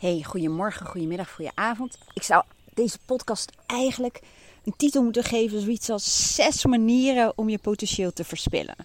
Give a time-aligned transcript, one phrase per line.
[0.00, 1.98] Hey, goedemorgen, goedemiddag, goedenavond.
[2.14, 4.20] Ik zou deze podcast eigenlijk
[4.64, 8.76] een titel moeten geven, zoiets als zes manieren om je potentieel te verspillen.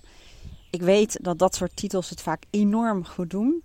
[0.72, 3.64] Ik weet dat dat soort titels het vaak enorm goed doen.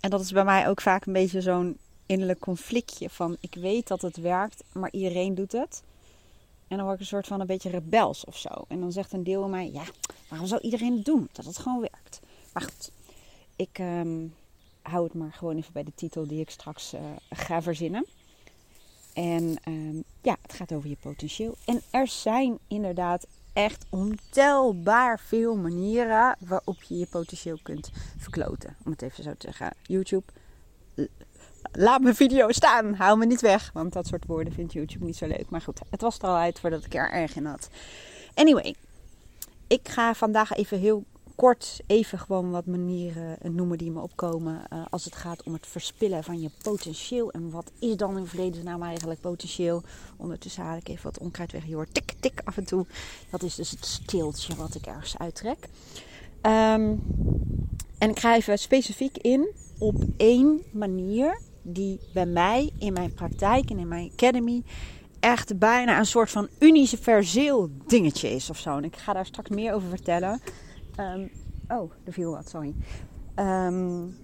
[0.00, 3.86] En dat is bij mij ook vaak een beetje zo'n innerlijk conflictje van ik weet
[3.88, 5.82] dat het werkt, maar iedereen doet het.
[6.68, 8.64] En dan word ik een soort van een beetje rebels of zo.
[8.68, 9.84] En dan zegt een deel van mij, ja,
[10.28, 11.28] waarom zou iedereen het doen?
[11.32, 12.20] Dat het gewoon werkt.
[12.52, 12.90] Maar goed,
[13.56, 13.78] ik...
[13.78, 14.34] Um,
[14.90, 17.00] hou het maar gewoon even bij de titel die ik straks uh,
[17.30, 18.06] ga verzinnen.
[19.12, 21.56] En um, ja, het gaat over je potentieel.
[21.64, 28.76] En er zijn inderdaad echt ontelbaar veel manieren waarop je je potentieel kunt verkloten.
[28.84, 29.72] Om het even zo te zeggen.
[29.82, 30.24] YouTube,
[31.72, 32.94] laat mijn video staan.
[32.94, 33.70] Hou me niet weg.
[33.72, 35.50] Want dat soort woorden vindt YouTube niet zo leuk.
[35.50, 37.68] Maar goed, het was er al uit voordat ik er erg in had.
[38.34, 38.74] Anyway,
[39.66, 41.04] ik ga vandaag even heel
[41.36, 45.66] kort even gewoon wat manieren noemen die me opkomen uh, als het gaat om het
[45.66, 47.30] verspillen van je potentieel.
[47.30, 49.82] En wat is dan in vredesnaam eigenlijk potentieel?
[50.16, 51.66] Ondertussen haal ik even wat onkruid weg.
[51.66, 52.86] Je hoort tik, tik af en toe.
[53.30, 55.68] Dat is dus het steeltje wat ik ergens uittrek.
[56.42, 57.02] Um,
[57.98, 63.70] en ik ga even specifiek in op één manier die bij mij in mijn praktijk
[63.70, 64.62] en in mijn academy
[65.20, 68.76] echt bijna een soort van universeel dingetje is of zo.
[68.76, 70.40] En ik ga daar straks meer over vertellen.
[71.00, 71.30] Um,
[71.68, 72.74] oh, er viel wat, sorry.
[73.36, 74.16] Um,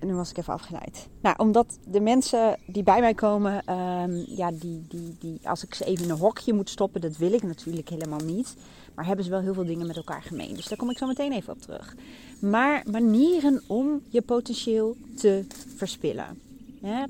[0.00, 1.08] nu was ik even afgeleid.
[1.20, 5.74] Nou, omdat de mensen die bij mij komen, um, ja, die, die, die, als ik
[5.74, 8.56] ze even in een hokje moet stoppen, dat wil ik natuurlijk helemaal niet.
[8.94, 10.54] Maar hebben ze wel heel veel dingen met elkaar gemeen.
[10.54, 11.94] Dus daar kom ik zo meteen even op terug.
[12.40, 15.44] Maar manieren om je potentieel te
[15.76, 16.38] verspillen.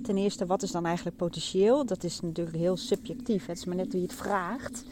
[0.03, 1.87] Ten eerste, wat is dan eigenlijk potentieel?
[1.87, 3.47] Dat is natuurlijk heel subjectief.
[3.47, 4.85] Het is maar net wie je het vraagt.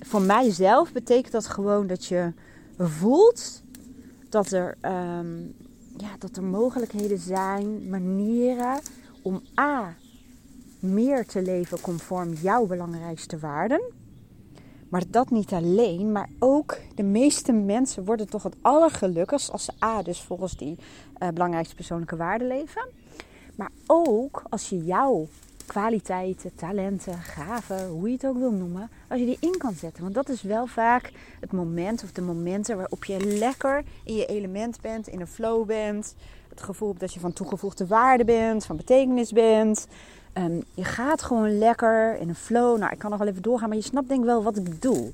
[0.00, 2.32] Voor mijzelf betekent dat gewoon dat je
[2.88, 3.62] voelt
[4.28, 5.54] dat er, um,
[5.96, 8.80] ja, dat er mogelijkheden zijn, manieren
[9.22, 9.96] om A.
[10.78, 13.80] meer te leven conform jouw belangrijkste waarden.
[14.88, 19.72] Maar dat niet alleen, maar ook de meeste mensen worden toch het allergelukkigst als ze
[19.84, 20.02] A.
[20.02, 20.78] dus volgens die
[21.18, 22.88] uh, belangrijkste persoonlijke waarden leven.
[23.56, 25.28] Maar ook als je jouw
[25.70, 30.02] kwaliteiten, talenten, gaven, hoe je het ook wil noemen, als je die in kan zetten.
[30.02, 34.26] Want dat is wel vaak het moment of de momenten waarop je lekker in je
[34.26, 36.14] element bent, in een flow bent.
[36.48, 39.86] Het gevoel dat je van toegevoegde waarde bent, van betekenis bent.
[40.34, 42.78] Um, je gaat gewoon lekker in een flow.
[42.78, 44.64] Nou, ik kan nog wel even doorgaan, maar je snapt denk ik wel wat ik
[44.64, 45.12] bedoel.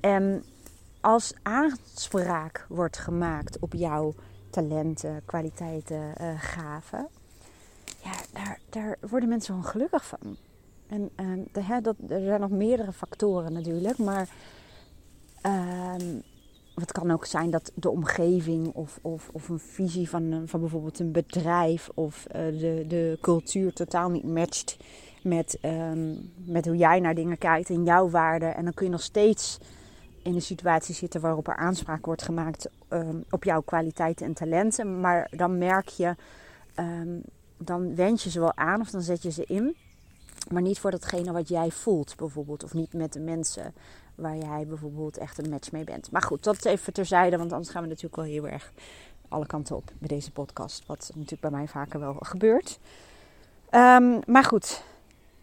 [0.00, 0.44] En
[1.00, 4.14] als aanspraak wordt gemaakt op jouw
[4.50, 7.08] talenten, kwaliteiten, uh, gaven,
[8.02, 10.36] ja, daar, daar worden mensen gewoon gelukkig van.
[10.86, 14.28] En de, hè, dat, er zijn nog meerdere factoren natuurlijk, maar
[15.46, 15.94] uh,
[16.74, 20.98] het kan ook zijn dat de omgeving of, of, of een visie van, van bijvoorbeeld
[20.98, 24.76] een bedrijf of uh, de, de cultuur totaal niet matcht
[25.22, 28.54] met, um, met hoe jij naar dingen kijkt en jouw waarden.
[28.54, 29.58] En dan kun je nog steeds
[30.22, 32.68] in een situatie zitten waarop er aanspraak wordt gemaakt
[33.30, 35.00] op jouw kwaliteiten en talenten.
[35.00, 36.14] Maar dan merk je
[37.64, 39.76] dan wend je ze wel aan of dan zet je ze in.
[40.50, 42.64] Maar niet voor datgene wat jij voelt, bijvoorbeeld.
[42.64, 43.74] Of niet met de mensen
[44.14, 46.10] waar jij bijvoorbeeld echt een match mee bent.
[46.10, 48.72] Maar goed, dat even terzijde, want anders gaan we natuurlijk wel heel erg
[49.28, 50.86] alle kanten op bij deze podcast.
[50.86, 52.78] Wat natuurlijk bij mij vaker wel gebeurt.
[53.70, 54.82] Um, maar goed,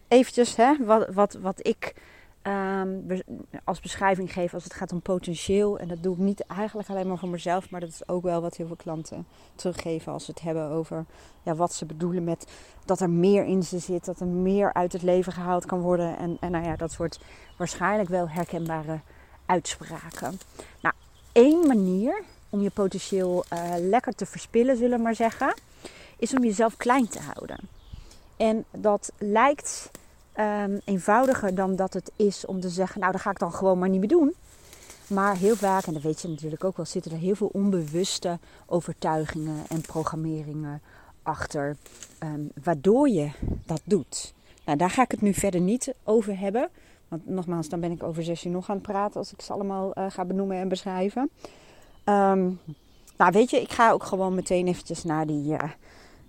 [0.08, 1.94] eventjes hè, wat, wat, wat ik
[2.42, 3.22] um,
[3.64, 5.78] als beschrijving geef als het gaat om potentieel.
[5.78, 8.40] En dat doe ik niet eigenlijk alleen maar voor mezelf, maar dat is ook wel
[8.40, 11.04] wat heel veel klanten teruggeven als ze het hebben over
[11.42, 12.46] ja, wat ze bedoelen met
[12.84, 16.16] dat er meer in ze zit, dat er meer uit het leven gehaald kan worden.
[16.18, 17.20] En, en nou ja, dat soort
[17.56, 19.00] waarschijnlijk wel herkenbare
[19.46, 20.38] uitspraken.
[20.82, 20.94] Nou,
[21.32, 25.54] één manier om je potentieel uh, lekker te verspillen, zullen we maar zeggen,
[26.16, 27.58] is om jezelf klein te houden.
[28.36, 29.90] En dat lijkt
[30.40, 33.78] um, eenvoudiger dan dat het is om te zeggen, nou dat ga ik dan gewoon
[33.78, 34.34] maar niet meer doen.
[35.06, 38.38] Maar heel vaak, en dat weet je natuurlijk ook wel, zitten er heel veel onbewuste
[38.66, 40.82] overtuigingen en programmeringen
[41.22, 41.76] achter,
[42.22, 43.30] um, waardoor je
[43.66, 44.34] dat doet.
[44.64, 46.68] Nou, daar ga ik het nu verder niet over hebben.
[47.08, 49.52] Want nogmaals, dan ben ik over zes uur nog aan het praten als ik ze
[49.52, 51.30] allemaal uh, ga benoemen en beschrijven.
[52.04, 52.60] Um,
[53.16, 55.58] nou, weet je, ik ga ook gewoon meteen eventjes naar die, uh,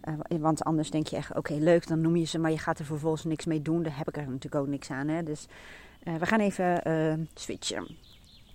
[0.08, 2.80] uh, want anders denk je echt, oké, leuk, dan noem je ze, maar je gaat
[2.80, 3.84] er vervolgens niks mee doen.
[3.84, 5.08] Daar heb ik er natuurlijk ook niks aan.
[5.08, 5.24] Hè?
[5.24, 5.48] Dus
[6.04, 7.98] uh, we gaan even uh, switchen.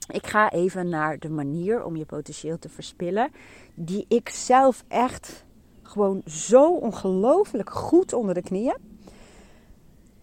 [0.06, 3.30] Ik ga even naar de manier om je potentieel te verspillen,
[3.74, 5.44] die ik zelf echt
[5.82, 8.76] gewoon zo ongelooflijk goed onder de knieën.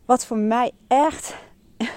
[0.05, 1.35] Wat voor mij echt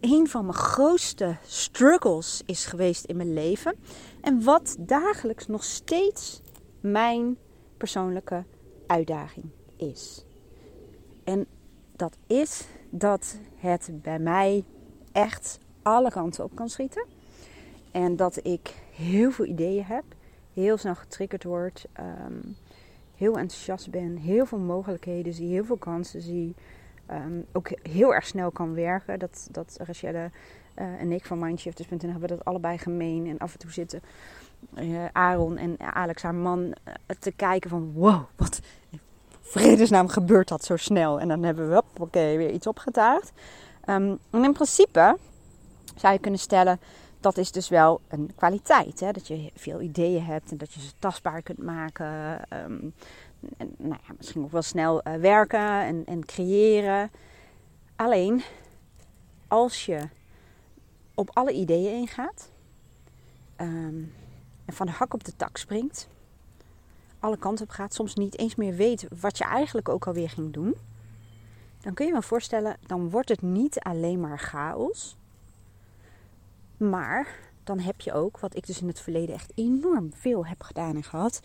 [0.00, 3.74] een van mijn grootste struggles is geweest in mijn leven.
[4.20, 6.40] En wat dagelijks nog steeds
[6.80, 7.36] mijn
[7.86, 8.44] persoonlijke
[8.86, 9.44] uitdaging
[9.76, 10.24] is.
[11.24, 11.46] En
[11.96, 14.64] dat is dat het bij mij
[15.12, 17.06] echt alle kanten op kan schieten.
[17.90, 20.04] En dat ik heel veel ideeën heb,
[20.52, 22.40] heel snel getriggerd word, ehm,
[23.16, 26.54] heel enthousiast ben, heel veel mogelijkheden zie, heel veel kansen zie.
[27.10, 29.18] Um, ook heel erg snel kan werken.
[29.18, 30.30] Dat, dat Rachelle
[30.78, 33.26] uh, en ik van Mindshifters.nl hebben dat allebei gemeen.
[33.26, 34.00] En af en toe zitten
[34.80, 36.72] uh, Aaron en Alex, haar man, uh,
[37.18, 38.60] te kijken van wow, wat
[39.40, 41.20] vredesnaam gebeurt dat zo snel.
[41.20, 43.32] En dan hebben we oké, weer iets opgetuigd.
[43.86, 45.18] Um, en in principe
[45.94, 46.80] zou je kunnen stellen,
[47.20, 49.00] dat is dus wel een kwaliteit.
[49.00, 49.12] Hè?
[49.12, 52.40] Dat je veel ideeën hebt en dat je ze tastbaar kunt maken.
[52.64, 52.94] Um,
[53.56, 57.10] en, nou ja, misschien ook wel snel uh, werken en, en creëren.
[57.96, 58.42] Alleen,
[59.48, 60.08] als je
[61.14, 62.50] op alle ideeën ingaat
[63.60, 64.12] um,
[64.66, 66.08] en van de hak op de tak springt,
[67.18, 70.52] alle kanten op gaat, soms niet eens meer weet wat je eigenlijk ook alweer ging
[70.52, 70.74] doen,
[71.80, 75.16] dan kun je me voorstellen, dan wordt het niet alleen maar chaos,
[76.76, 77.26] maar
[77.64, 80.96] dan heb je ook, wat ik dus in het verleden echt enorm veel heb gedaan
[80.96, 81.40] en gehad,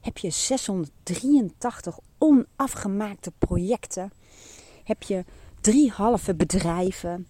[0.00, 4.12] heb je 683 onafgemaakte projecten.
[4.84, 5.24] Heb je
[5.60, 7.26] drie halve bedrijven.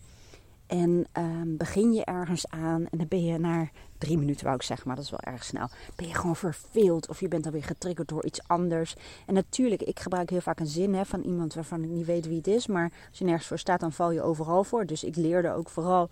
[0.73, 4.63] En um, begin je ergens aan en dan ben je na drie minuten, wou ik
[4.63, 5.69] zeggen, maar dat is wel erg snel.
[5.97, 8.97] Ben je gewoon verveeld of je bent dan weer getriggerd door iets anders.
[9.27, 12.27] En natuurlijk, ik gebruik heel vaak een zin hè, van iemand waarvan ik niet weet
[12.27, 12.67] wie het is.
[12.67, 14.87] Maar als je nergens voor staat, dan val je overal voor.
[14.87, 16.09] Dus ik leerde ook vooral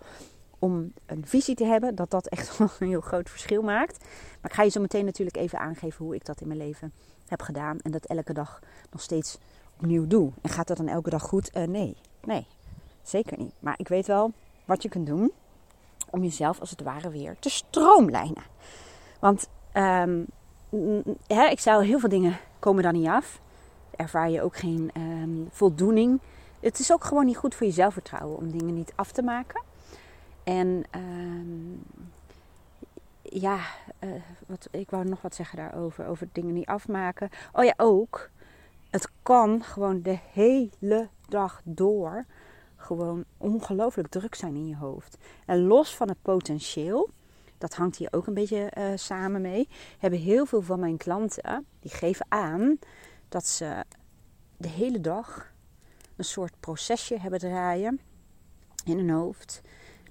[0.59, 3.99] om een visie te hebben, dat dat echt wel een heel groot verschil maakt.
[4.41, 6.93] Maar ik ga je zo meteen natuurlijk even aangeven hoe ik dat in mijn leven
[7.27, 7.79] heb gedaan.
[7.79, 8.59] En dat elke dag
[8.91, 9.37] nog steeds
[9.77, 10.31] opnieuw doe.
[10.41, 11.57] En gaat dat dan elke dag goed?
[11.57, 12.47] Uh, nee, nee,
[13.03, 13.53] zeker niet.
[13.59, 14.31] Maar ik weet wel
[14.65, 15.31] wat je kunt doen
[16.09, 18.43] om jezelf als het ware weer te stroomlijnen.
[19.19, 19.49] Want
[21.27, 23.41] hè, ik zei al, heel veel dingen komen dan niet af.
[23.95, 26.19] Ervaar je ook geen um, voldoening.
[26.59, 29.61] Het is ook gewoon niet goed voor je zelfvertrouwen om dingen niet af te maken.
[30.43, 31.83] En um,
[33.21, 33.59] ja,
[33.99, 34.09] uh,
[34.47, 36.05] wat, ik wou nog wat zeggen daarover.
[36.07, 37.29] Over dingen niet afmaken.
[37.53, 38.29] Oh ja, ook.
[38.89, 42.25] Het kan gewoon de hele dag door
[42.81, 45.17] gewoon ongelooflijk druk zijn in je hoofd.
[45.45, 47.09] En los van het potentieel,
[47.57, 49.67] dat hangt hier ook een beetje uh, samen mee,
[49.99, 52.79] hebben heel veel van mijn klanten, die geven aan
[53.29, 53.83] dat ze
[54.57, 55.53] de hele dag
[56.15, 57.99] een soort procesje hebben draaien
[58.85, 59.61] in hun hoofd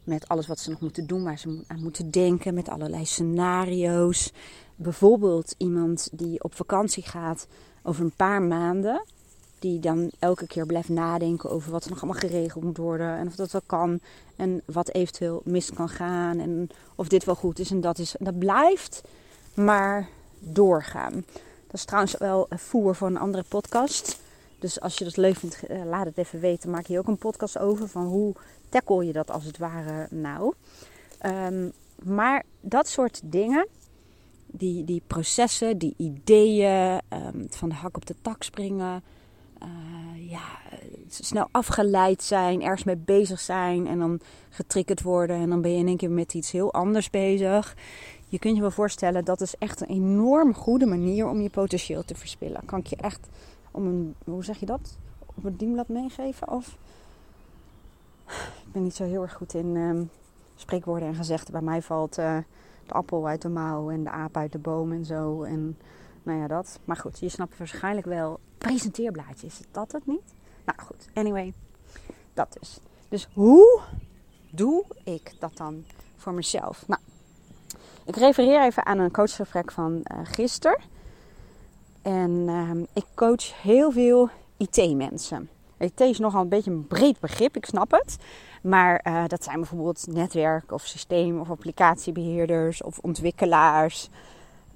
[0.04, 4.32] met alles wat ze nog moeten doen, waar ze aan moeten denken, met allerlei scenario's.
[4.76, 7.46] Bijvoorbeeld iemand die op vakantie gaat
[7.82, 9.04] over een paar maanden,
[9.60, 13.26] die dan elke keer blijft nadenken over wat er nog allemaal geregeld moet worden en
[13.26, 14.00] of dat wel kan
[14.36, 18.14] en wat eventueel mis kan gaan en of dit wel goed is en dat is.
[18.18, 19.02] Dat blijft
[19.54, 20.08] maar
[20.38, 21.24] doorgaan.
[21.66, 24.20] Dat is trouwens wel voer voor een andere podcast.
[24.58, 26.70] Dus als je dat leuk vindt, eh, laat het even weten.
[26.70, 28.34] Maak je ook een podcast over van hoe
[28.68, 30.54] tackle je dat als het ware nou.
[31.26, 31.72] Um,
[32.02, 33.66] maar dat soort dingen,
[34.46, 39.02] die, die processen, die ideeën, um, van de hak op de tak springen,
[39.62, 40.42] uh, ja,
[41.08, 45.78] snel afgeleid zijn, ergens mee bezig zijn en dan getriggerd worden en dan ben je
[45.78, 47.76] in één keer met iets heel anders bezig.
[48.28, 52.04] Je kunt je wel voorstellen, dat is echt een enorm goede manier om je potentieel
[52.04, 52.64] te verspillen.
[52.64, 53.28] Kan ik je echt
[53.70, 54.98] om een, hoe zeg je dat?
[55.34, 56.48] Op een dienblad meegeven?
[56.48, 56.76] Of
[58.26, 60.10] ik ben niet zo heel erg goed in um,
[60.56, 61.52] spreekwoorden en gezegden.
[61.52, 62.38] Bij mij valt uh,
[62.86, 65.42] de appel uit de mouw en de aap uit de boom en zo.
[65.42, 65.78] En
[66.22, 66.78] nou ja, dat.
[66.84, 68.40] Maar goed, je snapt waarschijnlijk wel.
[68.58, 70.34] Presenteerblaadje, is dat het niet?
[70.64, 71.52] Nou goed, anyway.
[72.34, 72.78] Dat dus.
[73.08, 73.80] Dus hoe
[74.50, 75.84] doe ik dat dan
[76.16, 76.84] voor mezelf?
[76.86, 77.00] Nou,
[78.04, 80.78] ik refereer even aan een coachgesprek van uh, gisteren.
[82.02, 85.48] En uh, ik coach heel veel IT-mensen.
[85.78, 88.16] IT is nogal een beetje een breed begrip, ik snap het.
[88.62, 94.08] Maar uh, dat zijn bijvoorbeeld netwerk- of systeem- of applicatiebeheerders of ontwikkelaars,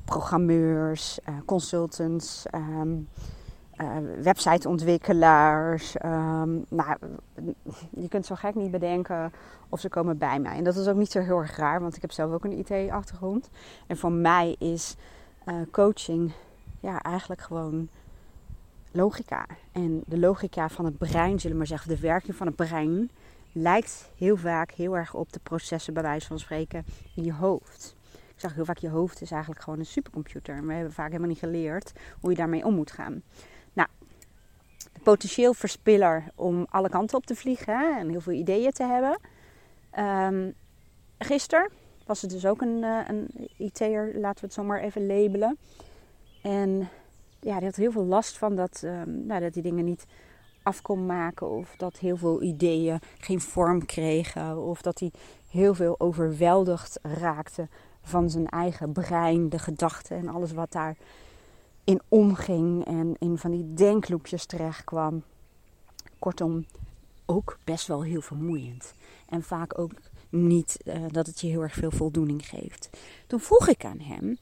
[0.05, 3.09] programmeurs, uh, consultants, um,
[4.23, 5.95] websiteontwikkelaars.
[6.05, 6.97] Um, nou,
[8.03, 9.33] je kunt zo gek niet bedenken
[9.69, 10.57] of ze komen bij mij.
[10.57, 12.59] En dat is ook niet zo heel erg raar, want ik heb zelf ook een
[12.59, 13.51] IT-achtergrond.
[13.87, 14.97] En voor mij is
[15.71, 16.33] coaching
[16.81, 17.89] ja, eigenlijk gewoon
[18.95, 19.47] logica.
[19.73, 23.11] En de logica van het brein, zullen we maar zeggen, de werking van het brein,
[23.53, 26.85] lijkt heel vaak heel erg op de processen, bij wijze van spreken,
[27.15, 27.97] in je hoofd.
[28.35, 30.67] Ik zeg heel vaak, je hoofd is eigenlijk gewoon een supercomputer.
[30.67, 33.23] We hebben vaak helemaal niet geleerd hoe je daarmee om moet gaan.
[33.73, 33.89] Nou,
[35.03, 39.19] potentieel verspiller om alle kanten op te vliegen hè, en heel veel ideeën te hebben.
[39.99, 40.55] Um,
[41.19, 41.71] gisteren
[42.07, 45.59] was het dus ook een, uh, een IT'er, laten we het zo maar even labelen.
[46.43, 46.89] En
[47.41, 50.05] ja, die had heel veel last van dat, um, nou, dat die dingen niet
[50.63, 51.51] af kon maken.
[51.51, 54.63] Of dat heel veel ideeën geen vorm kregen.
[54.63, 55.13] Of dat hij
[55.51, 57.69] heel veel overweldigd raakte
[58.05, 60.97] van zijn eigen brein, de gedachten en alles wat daar
[61.85, 62.87] in omging.
[62.87, 65.23] En in van die denkloopjes terecht kwam.
[66.19, 66.65] Kortom,
[67.27, 68.95] ook best wel heel vermoeiend.
[69.29, 69.93] En vaak ook
[70.29, 72.91] niet uh, dat het je heel erg veel voldoening geeft.
[73.27, 74.39] Toen vroeg ik aan hem: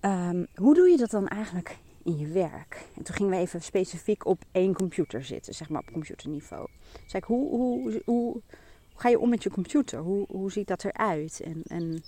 [0.00, 2.86] um, hoe doe je dat dan eigenlijk in je werk?
[2.96, 6.68] En toen gingen we even specifiek op één computer zitten, zeg maar op computerniveau.
[7.06, 8.40] Zei ik: hoe, hoe, hoe,
[8.94, 9.98] ga je om met je computer?
[9.98, 11.40] Hoe, hoe ziet dat eruit?
[11.40, 12.04] En, en,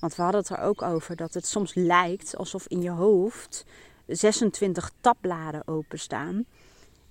[0.00, 3.64] want we hadden het er ook over dat het soms lijkt alsof in je hoofd
[4.06, 6.46] 26 tabbladen openstaan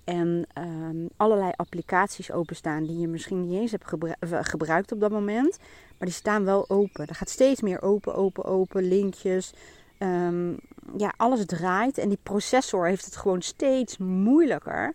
[0.07, 3.85] en um, allerlei applicaties openstaan die je misschien niet eens hebt
[4.19, 5.57] eh, gebruikt op dat moment.
[5.97, 7.07] Maar die staan wel open.
[7.07, 8.83] Er gaat steeds meer open, open, open.
[8.83, 9.53] Linkjes.
[9.99, 10.57] Um,
[10.97, 11.97] ja, alles draait.
[11.97, 14.93] En die processor heeft het gewoon steeds moeilijker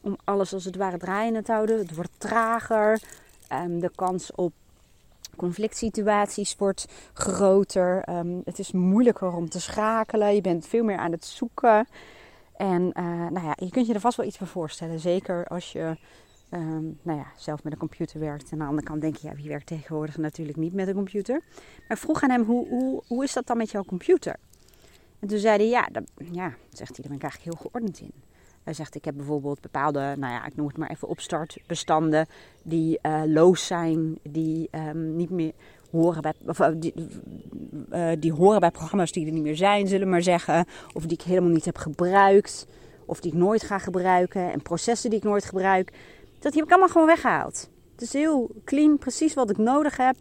[0.00, 1.78] om alles als het ware draaiende te houden.
[1.78, 3.00] Het wordt trager.
[3.52, 4.52] Um, de kans op
[5.36, 8.02] conflict situaties wordt groter.
[8.44, 10.34] het is moeilijker om te schakelen.
[10.34, 11.86] Je bent veel meer aan het zoeken.
[12.56, 15.00] En uh, nou ja, je kunt je er vast wel iets bij voorstellen.
[15.00, 15.96] Zeker als je
[16.50, 18.44] um, nou ja, zelf met een computer werkt.
[18.44, 20.94] En aan de andere kant denk je, ja, wie werkt tegenwoordig natuurlijk niet met een
[20.94, 21.42] computer.
[21.88, 24.36] Maar vroeg aan hem, hoe, hoe, hoe is dat dan met jouw computer?
[25.18, 25.88] En toen zei hij, ja,
[26.32, 28.12] ja, zegt hij, daar ben ik eigenlijk heel geordend in.
[28.70, 32.26] Hij zegt, ik heb bijvoorbeeld bepaalde, nou ja, ik noem het maar even opstartbestanden
[32.62, 35.52] die uh, loos zijn, die um, niet meer
[35.90, 40.10] horen bij, of, eh, die, horen bij programma's die er niet meer zijn, zullen we
[40.10, 40.66] maar zeggen.
[40.92, 42.66] Of die ik helemaal niet heb gebruikt.
[43.04, 44.52] Of die ik nooit ga gebruiken.
[44.52, 45.92] En processen die ik nooit gebruik.
[46.38, 47.70] Dat heb ik allemaal gewoon weggehaald.
[47.92, 50.16] Het is heel clean, precies wat ik nodig heb.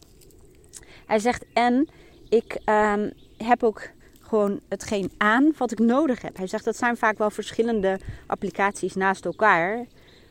[1.06, 1.90] Hij zegt, en
[2.30, 3.90] ik um, heb ook
[4.30, 6.38] gewoon hetgeen aan wat ik nodig heb.
[6.38, 9.86] Hij zegt, dat zijn vaak wel verschillende applicaties naast elkaar.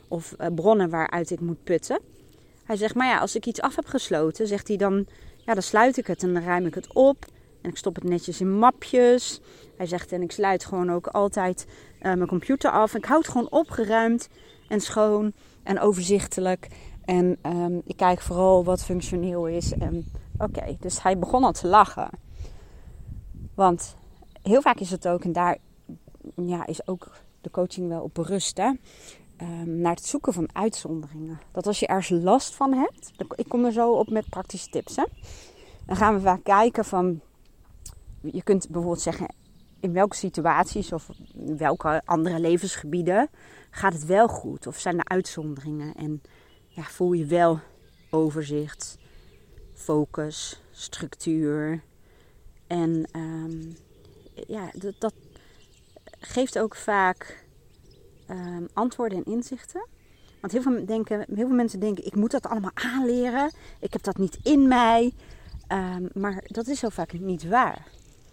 [0.07, 1.99] Of uh, bronnen waaruit ik moet putten.
[2.63, 5.05] Hij zegt, maar ja, als ik iets af heb gesloten, zegt hij dan
[5.45, 7.25] ja, dan sluit ik het en dan ruim ik het op.
[7.61, 9.41] En ik stop het netjes in mapjes.
[9.77, 11.65] Hij zegt, en ik sluit gewoon ook altijd
[11.95, 12.95] uh, mijn computer af.
[12.95, 14.29] Ik houd het gewoon opgeruimd
[14.67, 16.67] en schoon en overzichtelijk.
[17.05, 19.73] En um, ik kijk vooral wat functioneel is.
[19.73, 22.09] En oké, dus hij begon al te lachen.
[23.59, 23.95] Want
[24.41, 25.57] heel vaak is het ook, en daar
[26.35, 27.11] ja, is ook
[27.41, 28.71] de coaching wel op berust, hè?
[29.41, 31.39] Um, naar het zoeken van uitzonderingen.
[31.51, 34.95] Dat als je ergens last van hebt, ik kom er zo op met praktische tips.
[34.95, 35.03] Hè?
[35.85, 37.21] Dan gaan we vaak kijken van,
[38.21, 39.35] je kunt bijvoorbeeld zeggen,
[39.79, 43.29] in welke situaties of in welke andere levensgebieden
[43.69, 44.67] gaat het wel goed?
[44.67, 45.95] Of zijn er uitzonderingen?
[45.95, 46.21] En
[46.67, 47.59] ja, voel je wel
[48.09, 48.97] overzicht,
[49.73, 51.87] focus, structuur.
[52.69, 53.75] En um,
[54.47, 55.13] ja, dat,
[56.19, 57.45] geeft ook vaak
[58.29, 59.87] um, antwoorden en inzichten.
[60.41, 63.51] Want heel veel, denken, heel veel mensen denken, ik moet dat allemaal aanleren.
[63.79, 65.13] Ik heb dat niet in mij.
[65.67, 67.87] Um, maar dat is zo vaak niet waar.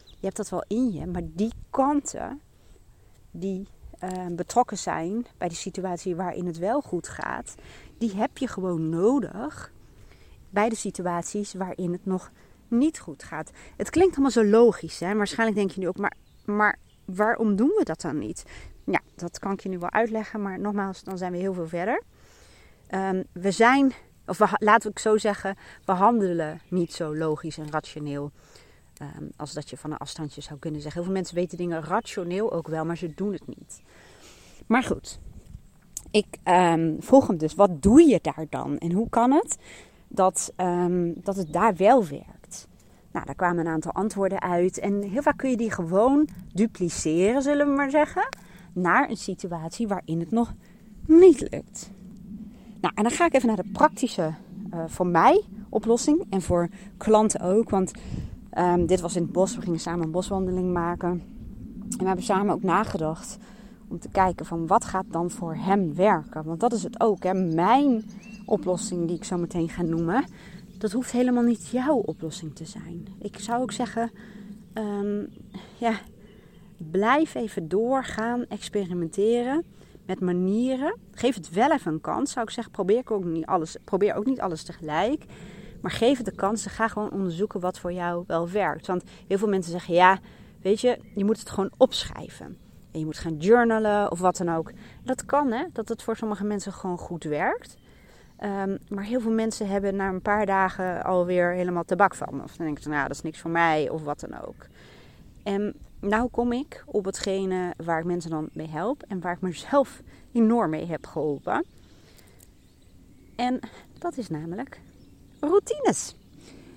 [0.05, 2.41] Je hebt dat wel in je, maar die kanten
[3.31, 3.69] die
[4.31, 7.55] betrokken zijn bij de situatie waarin het wel goed gaat,
[7.99, 9.73] die heb je gewoon nodig
[10.51, 12.31] bij de situaties waarin het nog
[12.69, 13.51] niet goed gaat.
[13.77, 15.15] Het klinkt allemaal zo logisch, hè?
[15.15, 18.45] waarschijnlijk denk je nu ook, maar, maar waarom doen we dat dan niet?
[18.85, 21.69] Ja, dat kan ik je nu wel uitleggen, maar nogmaals, dan zijn we heel veel
[21.69, 22.03] verder.
[22.91, 23.93] Um, we zijn,
[24.27, 28.33] of laten we zo zeggen, we handelen niet zo logisch en rationeel.
[29.03, 31.01] Um, als dat je van een afstandje zou kunnen zeggen.
[31.01, 33.83] Heel veel mensen weten dingen rationeel ook wel, maar ze doen het niet.
[34.67, 35.19] Maar goed,
[36.11, 38.79] ik um, hem dus, wat doe je daar dan?
[38.79, 39.57] En hoe kan het
[40.09, 40.53] dat,
[41.15, 42.36] dat het daar wel werkt?
[43.17, 44.79] Nou, daar kwamen een aantal antwoorden uit.
[44.79, 48.29] En heel vaak kun je die gewoon dupliceren, zullen we maar zeggen
[48.73, 50.55] naar een situatie waarin het nog
[51.07, 51.91] niet lukt.
[52.81, 54.35] Nou, en dan ga ik even naar de praktische,
[54.75, 56.27] uh, voor mij, oplossing.
[56.31, 57.71] En voor klanten ook.
[57.71, 57.93] Want
[58.59, 59.57] um, dit was in het bos.
[59.57, 61.11] We gingen samen een boswandeling maken.
[61.91, 63.39] En we hebben samen ook nagedacht
[63.89, 66.45] om te kijken van wat gaat dan voor hem werken.
[66.45, 67.23] Want dat is het ook.
[67.23, 67.35] Hè.
[67.35, 68.05] Mijn
[68.45, 70.25] oplossing die ik zo meteen ga noemen.
[70.79, 73.07] Dat hoeft helemaal niet jouw oplossing te zijn.
[73.19, 74.11] Ik zou ook zeggen,
[74.75, 75.29] um,
[75.79, 76.01] ja,
[76.77, 79.65] Blijf even doorgaan, experimenteren
[80.07, 80.97] met manieren.
[81.13, 82.73] Geef het wel even een kans, zou ik zeggen.
[82.73, 85.25] Probeer ook niet alles, probeer ook niet alles tegelijk.
[85.81, 86.67] Maar geef het de kans.
[86.67, 88.87] Ga gewoon onderzoeken wat voor jou wel werkt.
[88.87, 90.19] Want heel veel mensen zeggen: ja,
[90.63, 92.59] weet je, je moet het gewoon opschrijven.
[92.93, 94.73] En je moet gaan journalen of wat dan ook.
[95.05, 95.65] Dat kan, hè?
[95.73, 97.77] Dat het voor sommige mensen gewoon goed werkt.
[98.45, 102.43] Um, maar heel veel mensen hebben na een paar dagen alweer helemaal tabak van.
[102.43, 104.67] Of dan denken ze, nou, dat is niks voor mij of wat dan ook.
[105.43, 109.41] En nou kom ik op hetgene waar ik mensen dan mee help en waar ik
[109.41, 110.03] mezelf
[110.33, 111.65] enorm mee heb geholpen.
[113.37, 113.61] En
[113.99, 114.81] dat is namelijk
[115.41, 116.17] routines.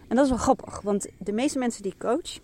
[0.08, 2.40] En dat is wel grappig, want de meeste mensen die ik coach,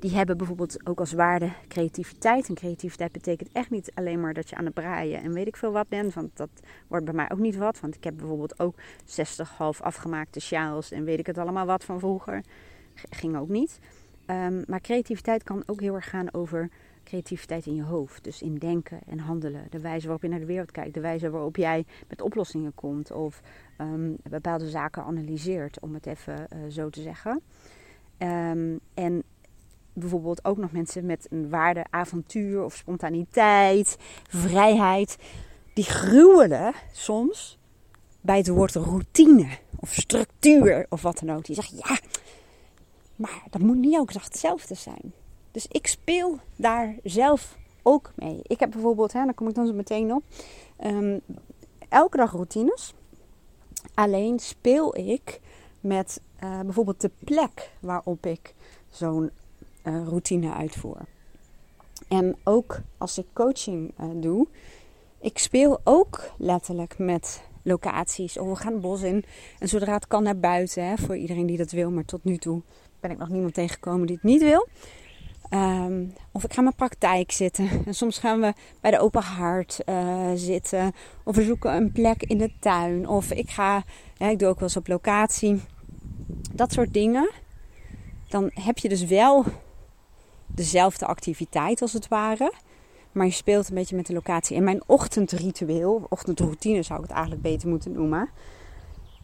[0.00, 2.48] die hebben bijvoorbeeld ook als waarde creativiteit.
[2.48, 5.56] En creativiteit betekent echt niet alleen maar dat je aan het braaien en weet ik
[5.56, 6.14] veel wat bent.
[6.14, 6.50] Want dat
[6.88, 7.80] wordt bij mij ook niet wat.
[7.80, 8.74] Want ik heb bijvoorbeeld ook
[9.04, 12.42] 60 half afgemaakte sjaals en weet ik het allemaal wat van vroeger.
[13.10, 13.78] Ging ook niet.
[14.26, 16.70] Ehm, maar creativiteit kan ook heel erg gaan over
[17.04, 18.24] creativiteit in je hoofd.
[18.24, 19.66] Dus in denken en handelen.
[19.70, 20.94] De wijze waarop je naar de wereld kijkt.
[20.94, 23.12] De wijze waarop jij met oplossingen komt.
[23.12, 23.40] Of
[23.80, 27.42] um, bepaalde zaken analyseert, om het even uh, zo te zeggen.
[28.18, 29.22] Um, en
[29.98, 33.96] bijvoorbeeld ook nog mensen met een waarde avontuur of spontaniteit,
[34.28, 35.16] vrijheid.
[35.74, 37.58] Die gruwelen soms
[38.20, 39.48] bij het woord routine
[39.80, 41.44] of structuur of wat dan ook.
[41.44, 41.98] Die zeggen ja,
[43.16, 45.12] maar dat moet niet elke dag hetzelfde zijn.
[45.50, 48.40] Dus ik speel daar zelf ook mee.
[48.42, 50.22] Ik heb bijvoorbeeld, hè, daar kom ik dan zo meteen op,
[50.84, 51.20] um,
[51.88, 52.94] elke dag routines.
[53.94, 55.40] Alleen speel ik
[55.80, 58.54] met uh, bijvoorbeeld de plek waarop ik
[58.90, 59.30] zo'n
[60.04, 60.98] routine uitvoer.
[62.08, 64.46] En ook als ik coaching uh, doe,
[65.20, 68.38] ik speel ook letterlijk met locaties.
[68.38, 69.24] Of we gaan bos in.
[69.58, 71.90] En zodra het kan naar buiten, hè, voor iedereen die dat wil.
[71.90, 72.62] Maar tot nu toe
[73.00, 74.68] ben ik nog niemand tegengekomen die het niet wil.
[75.50, 77.68] Um, of ik ga mijn praktijk zitten.
[77.86, 80.92] En soms gaan we bij de open haard uh, zitten.
[81.24, 83.08] Of we zoeken een plek in de tuin.
[83.08, 83.84] Of ik ga,
[84.18, 85.60] ik doe ook wel eens op locatie.
[86.52, 87.30] Dat soort dingen.
[88.28, 89.44] Dan heb je dus wel
[90.54, 92.52] dezelfde activiteit als het ware.
[93.12, 94.56] Maar je speelt een beetje met de locatie.
[94.56, 98.28] En mijn ochtendritueel, ochtendroutine zou ik het eigenlijk beter moeten noemen.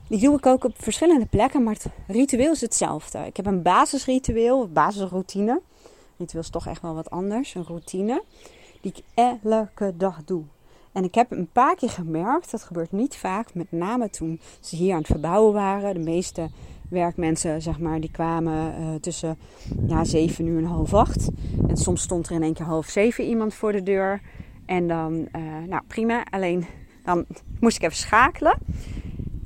[0.08, 3.18] Die doe ik ook op verschillende plekken, maar het ritueel is hetzelfde.
[3.18, 5.60] Ik heb een basisritueel, basisroutine.
[6.16, 8.22] Ritueel is toch echt wel wat anders, een routine.
[8.80, 10.42] Die ik elke dag doe.
[10.92, 14.76] En ik heb een paar keer gemerkt, dat gebeurt niet vaak, met name toen ze
[14.76, 15.94] hier aan het verbouwen waren.
[15.94, 16.48] De meeste
[16.94, 19.36] werkmensen, zeg maar, die kwamen uh, tussen
[19.86, 21.28] ja, 7 uur en half acht.
[21.68, 24.20] En soms stond er in één keer half zeven iemand voor de deur.
[24.66, 26.66] En dan, uh, nou prima, alleen
[27.04, 27.24] dan
[27.60, 28.58] moest ik even schakelen.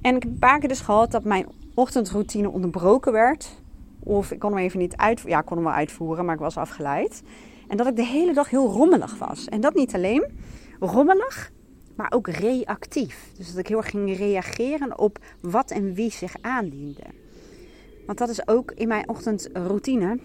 [0.03, 3.51] En ik heb een paar keer dus gehad dat mijn ochtendroutine onderbroken werd.
[3.99, 5.39] Of ik kon hem even niet uitvoeren.
[5.39, 7.23] Ja, kon hem wel uitvoeren, maar ik was afgeleid.
[7.69, 9.45] En dat ik de hele dag heel rommelig was.
[9.45, 10.25] En dat niet alleen
[10.81, 11.51] rommelig,
[11.97, 13.33] maar ook reactief.
[13.37, 17.03] Dus dat ik heel erg ging reageren op wat en wie zich aandiende.
[18.09, 20.19] Want dat is ook in mijn ochtendroutine.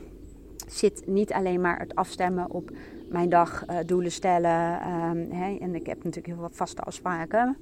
[0.68, 2.72] Zit niet alleen maar het afstemmen op
[3.10, 4.52] mijn dag, uh, doelen stellen.
[5.32, 7.58] Hè, en ik heb natuurlijk heel wat vaste afspraken.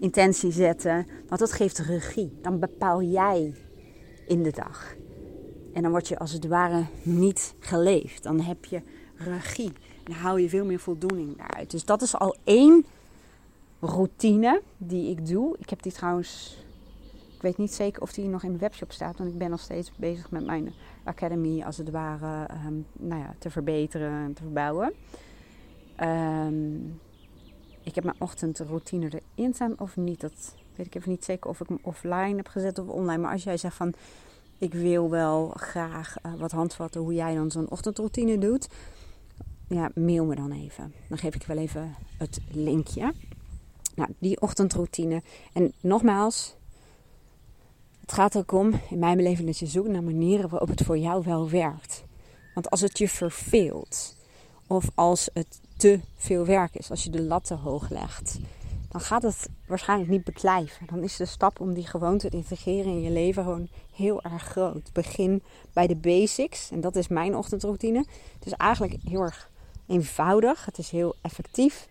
[0.00, 1.06] Intentie zetten.
[1.28, 2.38] Want dat geeft regie.
[2.42, 3.54] Dan bepaal jij
[4.26, 4.94] in de dag.
[5.72, 8.22] En dan word je als het ware niet geleefd.
[8.22, 8.82] Dan heb je
[9.16, 9.72] regie.
[10.04, 11.70] Dan hou je veel meer voldoening daaruit.
[11.70, 12.84] Dus dat is al één
[13.80, 15.56] routine die ik doe.
[15.58, 16.58] Ik heb die trouwens
[17.46, 19.92] weet niet zeker of die nog in de webshop staat, want ik ben nog steeds
[19.96, 20.72] bezig met mijn
[21.04, 24.92] academy als het ware um, nou ja, te verbeteren en te verbouwen.
[26.00, 27.00] Um,
[27.82, 30.20] ik heb mijn ochtendroutine erin staan of niet.
[30.20, 33.22] Dat weet ik even niet zeker of ik hem offline heb gezet of online.
[33.22, 33.94] Maar als jij zegt van
[34.58, 38.68] ik wil wel graag uh, wat handvatten hoe jij dan zo'n ochtendroutine doet.
[39.68, 40.92] Ja, mail me dan even.
[41.08, 43.12] Dan geef ik wel even het linkje.
[43.94, 45.22] Nou, die ochtendroutine.
[45.52, 46.55] En nogmaals,
[48.06, 50.98] het gaat ook om, in mijn beleving, dat je zoekt naar manieren waarop het voor
[50.98, 52.04] jou wel werkt.
[52.54, 54.16] Want als het je verveelt,
[54.66, 58.38] of als het te veel werk is, als je de lat te hoog legt,
[58.88, 60.86] dan gaat het waarschijnlijk niet beklijven.
[60.86, 64.42] Dan is de stap om die gewoonte te integreren in je leven gewoon heel erg
[64.42, 64.92] groot.
[64.92, 65.42] Begin
[65.72, 67.98] bij de basics, en dat is mijn ochtendroutine.
[68.38, 69.50] Het is eigenlijk heel erg
[69.86, 71.88] eenvoudig, het is heel effectief.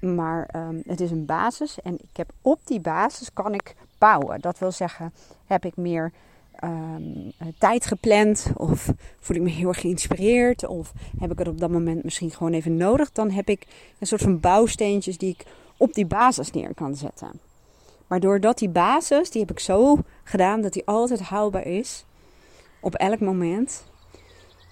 [0.00, 4.40] Maar um, het is een basis en ik heb op die basis kan ik bouwen.
[4.40, 5.12] Dat wil zeggen,
[5.46, 6.12] heb ik meer
[6.64, 11.60] um, tijd gepland of voel ik me heel erg geïnspireerd of heb ik het op
[11.60, 13.66] dat moment misschien gewoon even nodig, dan heb ik
[13.98, 15.44] een soort van bouwsteentjes die ik
[15.76, 17.40] op die basis neer kan zetten.
[18.06, 22.04] Maar doordat die basis, die heb ik zo gedaan dat die altijd haalbaar is
[22.80, 23.84] op elk moment,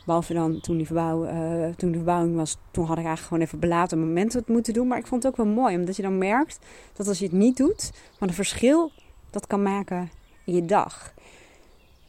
[0.05, 3.43] Behalve dan toen, die verbouw, uh, toen de verbouwing was, toen had ik eigenlijk gewoon
[3.43, 4.87] even belaten momenten het moeten doen.
[4.87, 6.59] Maar ik vond het ook wel mooi, omdat je dan merkt
[6.93, 8.91] dat als je het niet doet, wat een verschil
[9.35, 10.11] dat kan maken
[10.45, 11.15] in je dag.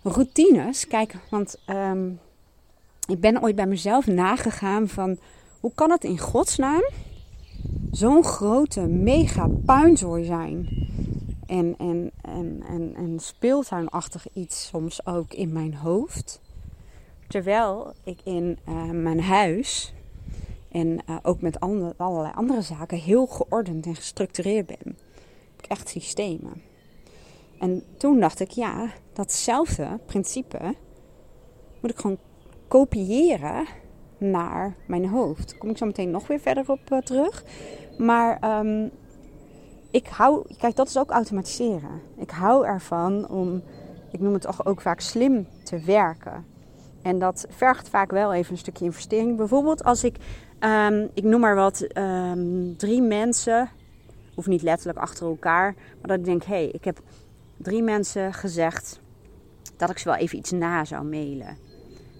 [0.02, 2.20] Routines, kijk, want um,
[3.08, 5.18] ik ben ooit bij mezelf nagegaan van
[5.60, 6.84] hoe kan het in godsnaam
[7.92, 10.70] zo'n grote mega puinzooi zijn?
[11.48, 16.40] En, en, en, en, en speeltuinachtig iets soms ook in mijn hoofd
[17.28, 19.94] terwijl ik in uh, mijn huis
[20.72, 24.98] en uh, ook met andere, allerlei andere zaken heel geordend en gestructureerd ben.
[25.58, 26.62] Ik echt systemen.
[27.60, 30.76] En toen dacht ik, ja, datzelfde principe
[31.82, 32.18] moet ik gewoon
[32.68, 33.66] kopiëren
[34.18, 35.50] naar mijn hoofd.
[35.50, 37.44] Daar kom ik zo meteen nog weer verder op uh, terug.
[37.98, 38.92] Maar um,
[39.92, 42.02] ik hou, kijk, dat is ook automatiseren.
[42.18, 43.64] Ik hou ervan om,
[44.12, 46.46] ik noem het toch ook vaak slim te werken.
[47.02, 49.38] En dat vergt vaak wel even een stukje investering.
[49.38, 50.18] Bijvoorbeeld als ik,
[50.60, 53.70] um, ik noem maar wat, um, drie mensen,
[54.36, 57.02] hoeft niet letterlijk achter elkaar, maar dat ik denk, hé, hey, ik heb
[57.58, 59.00] drie mensen gezegd
[59.78, 61.58] dat ik ze wel even iets na zou mailen.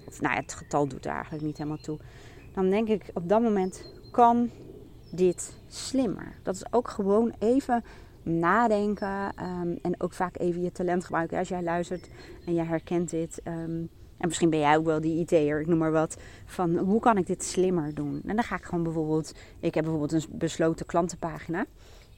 [0.08, 2.00] Of nou ja, het getal doet er eigenlijk niet helemaal toe.
[2.54, 4.50] Dan denk ik op dat moment kan
[5.12, 6.36] dit slimmer.
[6.44, 7.84] Dat is ook gewoon even
[8.24, 11.38] nadenken um, en ook vaak even je talent gebruiken.
[11.38, 12.10] Als jij luistert
[12.46, 13.42] en jij herkent dit.
[13.44, 16.18] Um, en misschien ben jij ook wel die IT'er, ik noem maar wat.
[16.46, 18.22] Van hoe kan ik dit slimmer doen?
[18.26, 19.34] En dan ga ik gewoon bijvoorbeeld.
[19.60, 21.60] Ik heb bijvoorbeeld een besloten klantenpagina.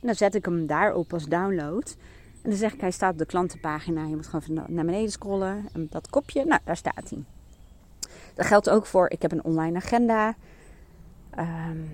[0.01, 1.97] En dan zet ik hem daarop als download.
[2.41, 4.06] En dan zeg ik, hij staat op de klantenpagina.
[4.06, 5.65] Je moet gewoon naar beneden scrollen.
[5.73, 7.23] En dat kopje, nou, daar staat hij.
[8.34, 10.36] Dat geldt ook voor, ik heb een online agenda.
[11.39, 11.89] Um,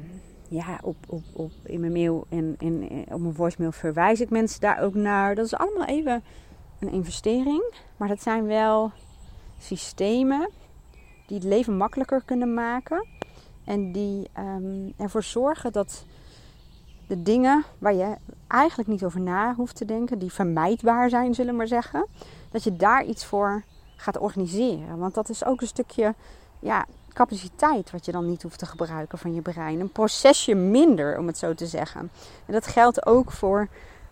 [0.48, 4.62] ja, op, op, op, in mijn mail en in, op mijn voicemail verwijs ik mensen
[4.62, 5.36] daar ook naar.
[5.36, 6.24] Dat is allemaal even
[6.80, 7.74] een investering.
[7.98, 8.92] Maar dat zijn wel
[9.60, 10.50] systemen
[11.28, 13.08] die het leven makkelijker kunnen maken.
[13.64, 16.06] En die um, ervoor zorgen dat
[17.08, 18.16] de dingen waar je
[18.48, 22.08] eigenlijk niet over na hoeft te denken, die vermijdbaar zijn, zullen we maar zeggen,
[22.52, 23.64] dat je daar iets voor
[23.96, 24.98] gaat organiseren.
[24.98, 26.16] Want dat is ook een stukje
[26.60, 29.80] ja, capaciteit wat je dan niet hoeft te gebruiken van je brein.
[29.80, 32.12] Een procesje minder, om het zo te zeggen.
[32.46, 33.68] En dat geldt ook voor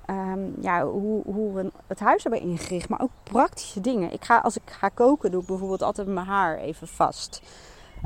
[0.10, 4.14] um, ja, hoe, hoe we het huis hebben ingericht, maar ook praktische dingen.
[4.14, 7.42] Ik ga, als ik ga koken, doe ik bijvoorbeeld altijd mijn haar even vast.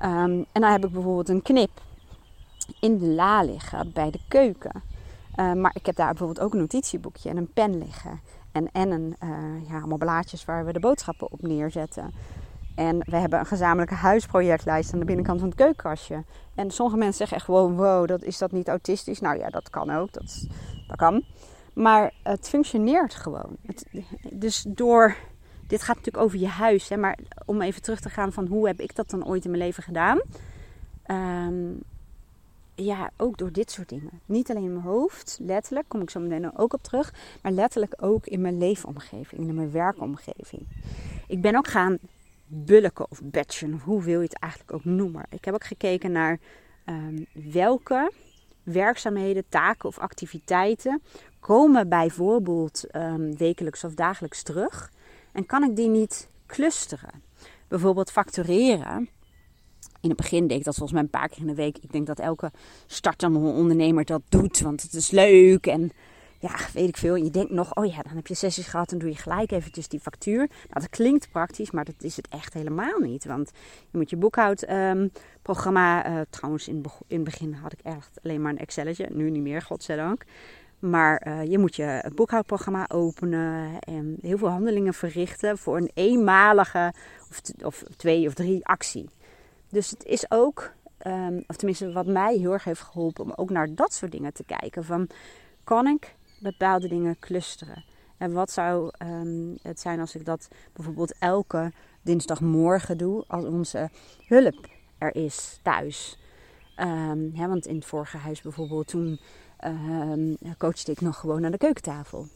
[0.04, 1.82] Um, en dan heb ik bijvoorbeeld een knip
[2.80, 4.84] in de la liggen bij de keuken.
[5.36, 8.20] Uh, maar ik heb daar bijvoorbeeld ook een notitieboekje en een pen liggen.
[8.52, 12.14] En, en een, uh, ja, allemaal blaadjes waar we de boodschappen op neerzetten.
[12.76, 16.24] En we hebben een gezamenlijke huisprojectlijst aan de binnenkant van het keukenkastje.
[16.56, 19.20] En sommige mensen zeggen echt wow, wow, dat, is dat niet autistisch?
[19.20, 20.48] Nou ja, dat kan ook, dat,
[20.88, 21.24] dat kan.
[21.74, 23.56] Maar het functioneert gewoon.
[23.66, 23.86] Het,
[24.32, 25.16] dus door,
[25.68, 28.68] dit gaat natuurlijk over je huis, hè, maar om even terug te gaan van hoe
[28.68, 30.22] heb ik dat dan ooit in mijn leven gedaan?
[31.08, 31.84] Um,
[32.76, 34.22] ja, ook door dit soort dingen.
[34.26, 37.94] Niet alleen in mijn hoofd, letterlijk, kom ik zo meteen ook op terug, maar letterlijk
[38.00, 40.68] ook in mijn leefomgeving, in mijn werkomgeving.
[41.28, 41.98] Ik ben ook gaan
[42.48, 45.26] bulken of batchen, of hoe wil je het eigenlijk ook noemen.
[45.30, 46.40] Ik heb ook gekeken naar
[46.86, 48.12] um, welke
[48.64, 51.02] werkzaamheden, taken of activiteiten
[51.40, 54.92] komen bijvoorbeeld um, wekelijks of dagelijks terug.
[55.32, 57.24] En kan ik die niet clusteren?
[57.68, 59.10] Bijvoorbeeld factureren.
[60.06, 61.78] In het begin deed ik dat volgens mij een paar keer in de week.
[61.78, 62.52] Ik denk dat elke
[62.86, 65.92] startende ondernemer dat doet, want het is leuk en
[66.40, 67.16] ja, weet ik veel.
[67.16, 69.52] En je denkt nog, oh ja, dan heb je sessies gehad en doe je gelijk
[69.52, 70.38] eventjes die factuur.
[70.38, 73.26] Nou, dat klinkt praktisch, maar dat is het echt helemaal niet.
[73.26, 73.52] Want
[73.92, 78.52] je moet je boekhoudprogramma, um, trouwens in, in het begin had ik echt alleen maar
[78.52, 80.24] een Excelletje, nu niet meer, godzijdank.
[80.80, 86.94] Maar uh, je moet je boekhoudprogramma openen en heel veel handelingen verrichten voor een eenmalige
[87.30, 89.10] of, of twee of drie actie.
[89.76, 90.74] Dus het is ook,
[91.08, 94.34] um, of tenminste wat mij heel erg heeft geholpen om ook naar dat soort dingen
[94.34, 94.84] te kijken.
[94.84, 95.10] Van,
[95.64, 97.84] kan ik bepaalde dingen clusteren.
[98.18, 103.90] En wat zou um, het zijn als ik dat bijvoorbeeld elke dinsdagmorgen doe als onze
[104.28, 106.20] hulp er is thuis.
[107.34, 109.20] Hè, want in het vorige huis bijvoorbeeld, toen
[109.66, 112.28] um, coachte ik nog gewoon aan de keukentafel.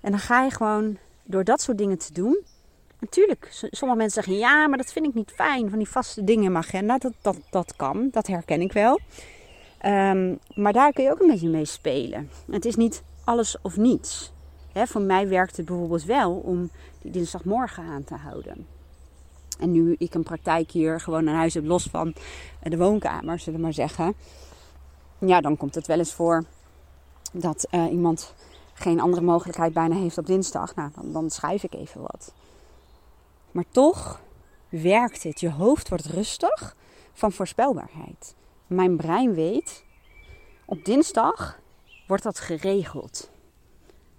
[0.00, 2.44] En dan ga je gewoon door dat soort dingen te doen.
[3.00, 6.44] Natuurlijk, sommige mensen zeggen ja, maar dat vind ik niet fijn van die vaste dingen
[6.44, 6.98] in mijn agenda.
[6.98, 9.00] Dat, dat, dat kan, dat herken ik wel.
[9.86, 12.30] Um, maar daar kun je ook een beetje mee spelen.
[12.50, 14.32] Het is niet alles of niets.
[14.74, 16.70] Voor mij werkt het bijvoorbeeld wel om
[17.02, 18.66] die dinsdagmorgen aan te houden.
[19.58, 22.14] En nu ik een praktijk hier gewoon een huis heb los van
[22.62, 24.14] de woonkamer, zullen we maar zeggen.
[25.18, 26.44] Ja, dan komt het wel eens voor
[27.32, 28.34] dat uh, iemand
[28.74, 30.74] geen andere mogelijkheid bijna heeft op dinsdag.
[30.74, 32.32] Nou, dan, dan schrijf ik even wat.
[33.50, 34.22] Maar toch
[34.68, 35.40] werkt het.
[35.40, 36.76] Je hoofd wordt rustig
[37.12, 38.36] van voorspelbaarheid
[38.68, 39.84] mijn brein weet,
[40.64, 41.60] op dinsdag
[42.06, 43.30] wordt dat geregeld.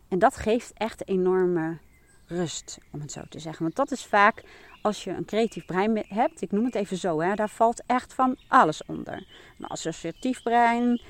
[0.08, 1.78] En dat geeft echt enorme
[2.26, 3.64] rust, om het zo te zeggen.
[3.64, 4.44] Want dat is vaak
[4.82, 8.14] als je een creatief brein hebt, ik noem het even zo, hè, daar valt echt
[8.14, 9.28] van alles onder.
[9.60, 11.02] Een associatief brein,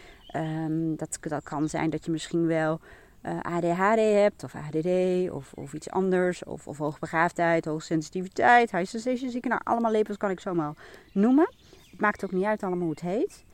[0.98, 2.80] dat, dat kan zijn dat je misschien wel
[3.24, 9.30] uh, ADHD hebt, of ADD, of, of iets anders, of, of hoogbegaafdheid, hoogsensitiviteit, high sensation
[9.30, 9.50] zieken.
[9.50, 10.74] Nou, allemaal labels kan ik zomaar
[11.14, 11.54] noemen.
[11.92, 13.46] Het maakt ook niet uit allemaal hoe het heet.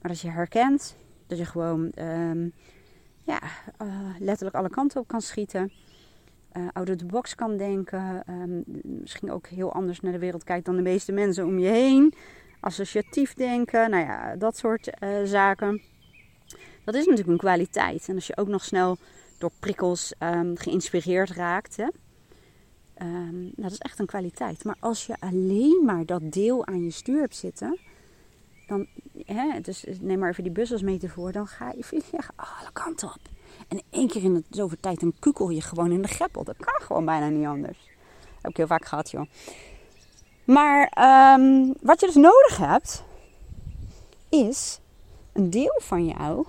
[0.00, 2.52] Maar als je herkent, dat je gewoon um,
[3.22, 3.40] ja,
[3.82, 5.72] uh, letterlijk alle kanten op kan schieten.
[6.52, 8.22] Uh, out of the box kan denken.
[8.28, 11.68] Um, misschien ook heel anders naar de wereld kijkt dan de meeste mensen om je
[11.68, 12.14] heen.
[12.60, 14.90] Associatief denken, nou ja, dat soort
[15.24, 15.82] zaken.
[16.84, 18.08] Dat is natuurlijk een kwaliteit.
[18.08, 18.96] En als je ook nog snel
[19.38, 21.86] door prikkels um, geïnspireerd raakt, hè,
[23.06, 24.64] um, dat is echt een kwaliteit.
[24.64, 27.78] Maar als je alleen maar dat deel aan je stuur hebt zitten,
[28.66, 28.86] dan,
[29.24, 33.08] hè, dus neem maar even die bus als metafoor, dan ga je ja, alle kanten
[33.08, 33.20] op.
[33.68, 36.44] En één keer in de zoveel tijd dan kukel je gewoon in de greppel.
[36.44, 37.78] Dat kan gewoon bijna niet anders.
[38.40, 39.26] Heb ik heel vaak gehad, joh.
[40.44, 40.82] Maar
[41.38, 43.04] um, wat je dus nodig hebt,
[44.28, 44.80] is
[45.32, 46.46] een deel van jou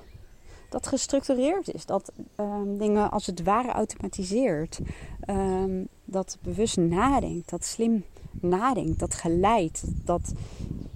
[0.73, 1.85] dat gestructureerd is.
[1.85, 4.79] Dat um, dingen als het ware automatiseert.
[5.29, 9.83] Um, dat bewust nadenkt, dat slim nadenkt, dat geleidt.
[10.05, 10.33] Dat,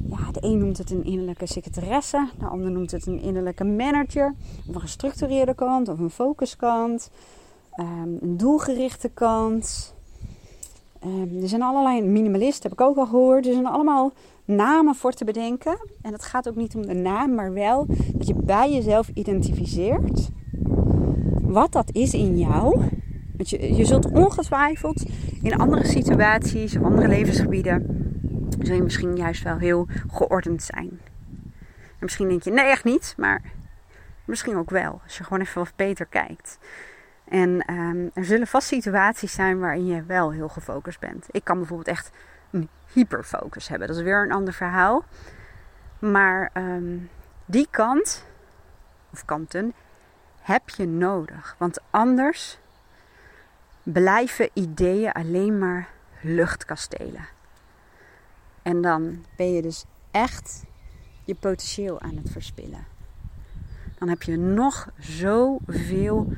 [0.09, 4.33] ja, de een noemt het een innerlijke secretaresse, de ander noemt het een innerlijke manager.
[4.67, 7.09] Of een gestructureerde kant, of een focuskant,
[7.79, 9.93] um, een doelgerichte kant.
[11.41, 13.45] er zijn allerlei minimalisten, heb ik ook al gehoord.
[13.45, 14.11] Er zijn allemaal
[14.47, 15.77] namen voor te bedenken.
[16.01, 20.29] En het gaat ook niet om de naam, maar wel dat je bij jezelf identificeert
[21.41, 22.79] wat dat is in jou.
[23.37, 25.05] Want je, je zult ongetwijfeld
[25.41, 27.85] in andere situaties andere levensgebieden,
[28.61, 30.99] zul je misschien juist wel heel geordend zijn.
[31.69, 33.41] En misschien denk je, nee echt niet, maar
[34.25, 35.01] misschien ook wel.
[35.03, 36.59] Als je gewoon even wat beter kijkt.
[37.29, 41.27] En um, er zullen vast situaties zijn waarin je wel heel gefocust bent.
[41.31, 42.11] Ik kan bijvoorbeeld echt
[42.51, 43.87] een hyperfocus hebben.
[43.87, 45.05] Dat is weer een ander verhaal.
[45.99, 47.09] Maar um,
[47.45, 48.25] die kant,
[49.11, 49.73] of kanten,
[50.41, 51.55] heb je nodig.
[51.57, 52.59] Want anders
[53.83, 55.87] blijven ideeën alleen maar
[56.21, 57.27] luchtkastelen.
[58.61, 60.63] En dan ben je dus echt
[61.23, 62.85] je potentieel aan het verspillen.
[63.97, 66.33] Dan heb je nog zoveel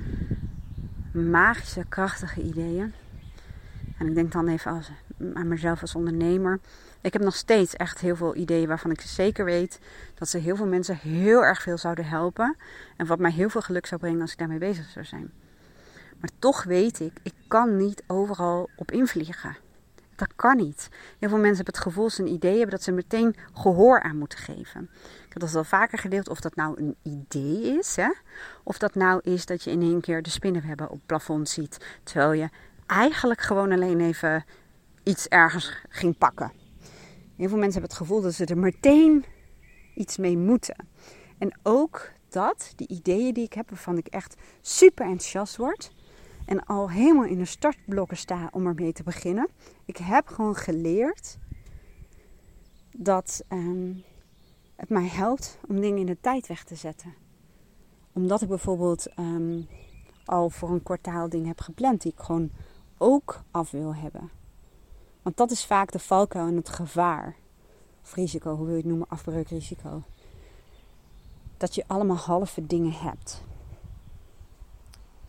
[1.11, 2.93] magische, krachtige ideeën.
[3.97, 4.91] En ik denk dan even als,
[5.33, 6.59] aan mezelf als ondernemer.
[7.01, 9.79] Ik heb nog steeds echt heel veel ideeën waarvan ik zeker weet
[10.15, 12.55] dat ze heel veel mensen heel erg veel zouden helpen.
[12.97, 15.31] En wat mij heel veel geluk zou brengen als ik daarmee bezig zou zijn.
[16.19, 19.57] Maar toch weet ik, ik kan niet overal op invliegen.
[20.15, 20.89] Dat kan niet.
[21.19, 24.17] Heel veel mensen hebben het gevoel, ze een idee hebben, dat ze meteen gehoor aan
[24.17, 24.89] moeten geven.
[25.25, 28.09] Ik heb dat al vaker gedeeld, of dat nou een idee is, hè?
[28.63, 31.85] of dat nou is dat je in één keer de spinnenwebben op het plafond ziet,
[32.03, 32.49] terwijl je
[32.85, 34.45] eigenlijk gewoon alleen even
[35.09, 36.51] iets ergens ging pakken.
[37.35, 39.25] Heel veel mensen hebben het gevoel dat ze er meteen
[39.95, 40.87] iets mee moeten.
[41.37, 45.91] En ook dat, die ideeën die ik heb, waarvan ik echt super enthousiast word.
[46.45, 49.49] En al helemaal in de startblokken sta om ermee te beginnen.
[49.85, 51.37] Ik heb gewoon geleerd
[52.97, 54.03] dat um,
[54.75, 57.13] het mij helpt om dingen in de tijd weg te zetten.
[58.13, 59.67] Omdat ik bijvoorbeeld um,
[60.25, 62.51] al voor een kwartaal dingen heb gepland die ik gewoon
[62.97, 64.37] ook af wil hebben.
[65.29, 67.35] Want dat is vaak de valkuil en het gevaar.
[68.03, 69.07] Of risico, hoe wil je het noemen?
[69.09, 70.03] Afbreukrisico.
[71.57, 73.43] Dat je allemaal halve dingen hebt.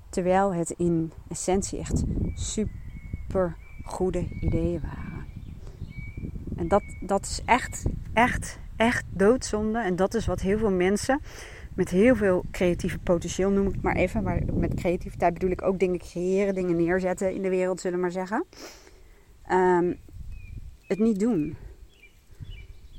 [0.09, 2.03] Terwijl het in essentie echt
[2.35, 5.27] super goede ideeën waren.
[6.57, 9.79] En dat, dat is echt, echt, echt doodzonde.
[9.79, 11.21] En dat is wat heel veel mensen
[11.75, 14.23] met heel veel creatieve potentieel, noem ik maar even.
[14.23, 18.03] Maar met creativiteit bedoel ik ook dingen creëren, dingen neerzetten in de wereld, zullen we
[18.03, 18.45] maar zeggen.
[19.53, 19.99] Um,
[20.87, 21.57] het niet doen.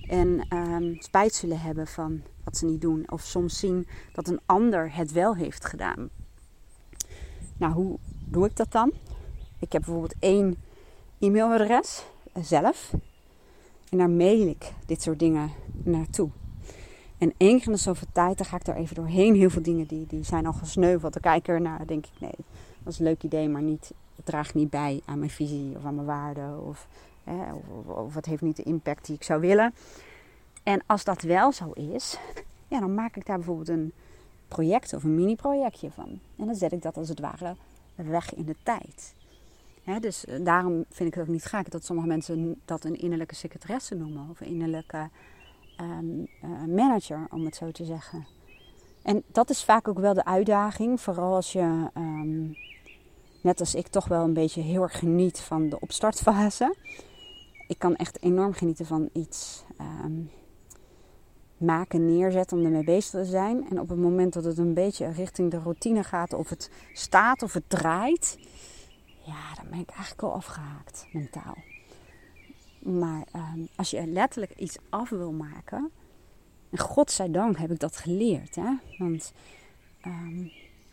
[0.07, 3.11] En um, spijt zullen hebben van wat ze niet doen.
[3.11, 6.09] Of soms zien dat een ander het wel heeft gedaan.
[7.57, 8.91] Nou, hoe doe ik dat dan?
[9.59, 10.55] Ik heb bijvoorbeeld één
[11.19, 12.93] e-mailadres eh, zelf.
[13.89, 15.51] En daar mail ik dit soort dingen
[15.83, 16.29] naartoe.
[17.17, 19.35] En één keer de zoveel tijd, dan ga ik er even doorheen.
[19.35, 21.13] Heel veel dingen die, die zijn al gesneuveld.
[21.13, 22.35] Dan kijk ik er naar, denk ik, nee,
[22.83, 25.85] dat is een leuk idee, maar niet, het draagt niet bij aan mijn visie of
[25.85, 26.65] aan mijn waarden.
[26.65, 26.87] Of,
[27.23, 27.53] hè,
[27.85, 29.73] of, het heeft niet de impact die ik zou willen.
[30.63, 32.17] En als dat wel zo is,
[32.67, 33.93] ja, dan maak ik daar bijvoorbeeld een
[34.47, 36.19] project of een mini-projectje van.
[36.37, 37.55] En dan zet ik dat als het ware
[37.95, 39.13] weg in de tijd.
[39.99, 43.35] dus eh, daarom vind ik het ook niet gek dat sommige mensen dat een innerlijke
[43.35, 44.27] secretaresse noemen.
[44.29, 45.09] Of een innerlijke
[45.81, 48.25] um, uh, manager, om het zo te zeggen.
[49.01, 51.01] En dat is vaak ook wel de uitdaging.
[51.01, 52.57] Vooral als je, um,
[53.41, 56.75] net als ik, toch wel een beetje heel erg geniet van de opstartfase.
[57.67, 59.63] Ik kan echt enorm genieten van iets
[60.03, 60.29] um,
[61.57, 63.69] maken neerzet om ermee bezig te zijn.
[63.69, 67.41] En op het moment dat het een beetje richting de routine gaat, of het staat
[67.43, 68.37] of het draait,
[69.25, 71.57] ja, dan ben ik eigenlijk al afgehaakt mentaal.
[72.79, 75.91] Maar ehm, als je letterlijk iets af wil maken,
[76.71, 78.73] en godzijdank heb ik dat geleerd, hè?
[78.97, 79.33] want
[80.05, 80.51] um,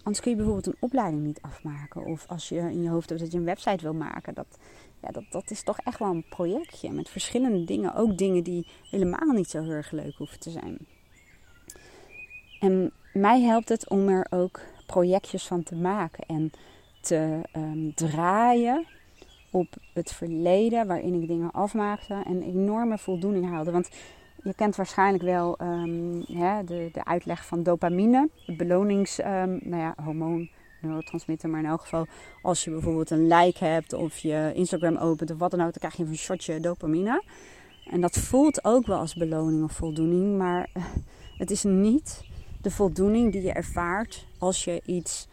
[0.09, 2.05] anders kun je bijvoorbeeld een opleiding niet afmaken.
[2.05, 4.59] Of als je in je hoofd dat je een website wil maken, dat,
[5.03, 7.95] ja, dat, dat is toch echt wel een projectje met verschillende dingen.
[7.95, 10.79] Ook dingen die helemaal niet zo heel erg leuk hoeven te zijn.
[12.61, 16.51] En mij helpt het om er ook projectjes van te maken en
[17.01, 18.87] te um, draaien
[19.51, 23.71] op het verleden waarin ik dingen afmaakte en enorme voldoening haalde.
[23.71, 23.89] Want
[24.43, 29.77] je kent waarschijnlijk wel um, hè, de, de uitleg van dopamine, het belonings, um, nou
[29.77, 29.95] ja,
[30.81, 32.07] neurotransmitter, maar in elk geval
[32.43, 35.91] als je bijvoorbeeld een like hebt of je Instagram opent of wat dan ook, dan
[35.91, 37.23] krijg je een shotje dopamine.
[37.91, 40.85] En dat voelt ook wel als beloning of voldoening, maar eh,
[41.39, 42.25] het is niet
[42.61, 45.29] de voldoening die je ervaart als je iets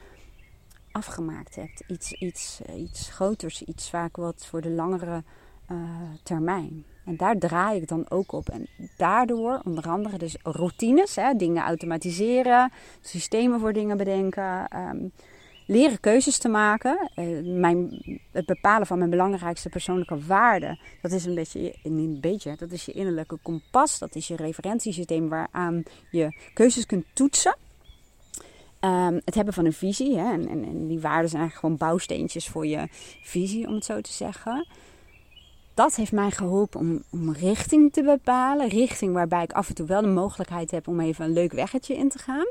[0.91, 1.83] afgemaakt hebt.
[1.87, 5.23] Iets, iets, eh, iets groters, iets vaak wat voor de langere
[5.71, 5.77] uh,
[6.23, 6.85] termijn.
[7.05, 8.49] En daar draai ik dan ook op.
[8.49, 15.11] En daardoor, onder andere, dus routines, hè, dingen automatiseren, systemen voor dingen bedenken, um,
[15.67, 17.09] leren keuzes te maken.
[17.15, 18.01] Uh, mijn,
[18.31, 22.85] het bepalen van mijn belangrijkste persoonlijke waarden, dat is een beetje, een beetje, dat is
[22.85, 27.57] je innerlijke kompas, dat is je referentiesysteem waaraan je keuzes kunt toetsen.
[28.81, 31.77] Um, het hebben van een visie, hè, en, en, en die waarden zijn eigenlijk gewoon
[31.77, 32.87] bouwsteentjes voor je
[33.23, 34.67] visie, om het zo te zeggen
[35.75, 38.67] dat heeft mij geholpen om, om richting te bepalen.
[38.67, 41.95] Richting waarbij ik af en toe wel de mogelijkheid heb om even een leuk weggetje
[41.95, 42.47] in te gaan.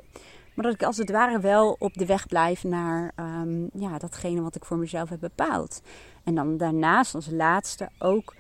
[0.55, 4.43] Maar dat ik als het ware wel op de weg blijf naar um, ja, datgene
[4.43, 5.83] wat ik voor mezelf heb bepaald.
[6.25, 8.35] En dan daarnaast als laatste ook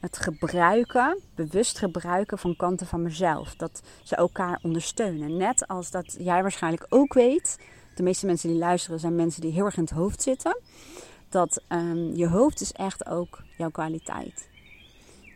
[0.00, 3.54] het gebruiken, bewust gebruiken van kanten van mezelf.
[3.54, 5.36] Dat ze elkaar ondersteunen.
[5.36, 7.58] Net als dat jij waarschijnlijk ook weet.
[7.94, 10.60] De meeste mensen die luisteren zijn mensen die heel erg in het hoofd zitten
[11.28, 14.48] dat um, je hoofd is echt ook jouw kwaliteit.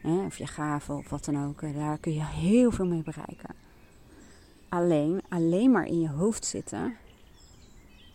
[0.02, 1.74] of je gave of wat dan ook.
[1.74, 3.54] Daar kun je heel veel mee bereiken.
[4.68, 6.96] Alleen, alleen maar in je hoofd zitten,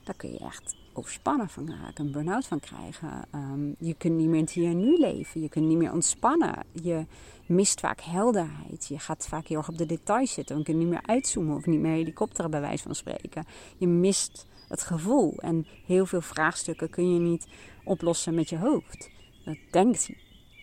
[0.04, 3.28] daar kun je echt overspannen van raken, een burn-out van krijgen.
[3.36, 5.42] Um, je kunt niet meer in het hier en nu leven.
[5.42, 6.66] Je kunt niet meer ontspannen.
[6.72, 7.06] Je
[7.46, 8.86] mist vaak helderheid.
[8.88, 10.62] Je gaat vaak heel erg op de details zitten.
[10.64, 13.46] Je niet meer uitzoomen of niet meer helikopteren bij wijze van spreken.
[13.78, 15.34] Je mist het gevoel.
[15.38, 17.48] En heel veel vraagstukken kun je niet
[17.84, 19.10] oplossen met je hoofd.
[19.48, 20.10] Dat denkt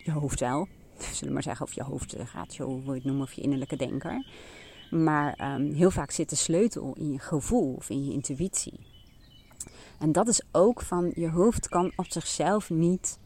[0.03, 0.67] je hoofd wel.
[0.97, 3.41] Zullen we maar zeggen, of je hoofd gaat, hoe wil je het noemen, of je
[3.41, 4.25] innerlijke denker.
[4.91, 8.79] Maar um, heel vaak zit de sleutel in je gevoel of in je intuïtie.
[9.99, 13.19] En dat is ook van je hoofd kan op zichzelf niet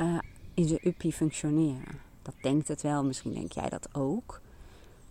[0.00, 0.18] uh,
[0.54, 2.00] in zijn uppie functioneren.
[2.22, 4.40] Dat denkt het wel, misschien denk jij dat ook.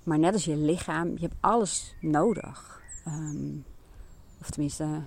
[0.03, 2.81] Maar net als je lichaam, je hebt alles nodig.
[3.07, 3.65] Um,
[4.41, 5.01] of tenminste,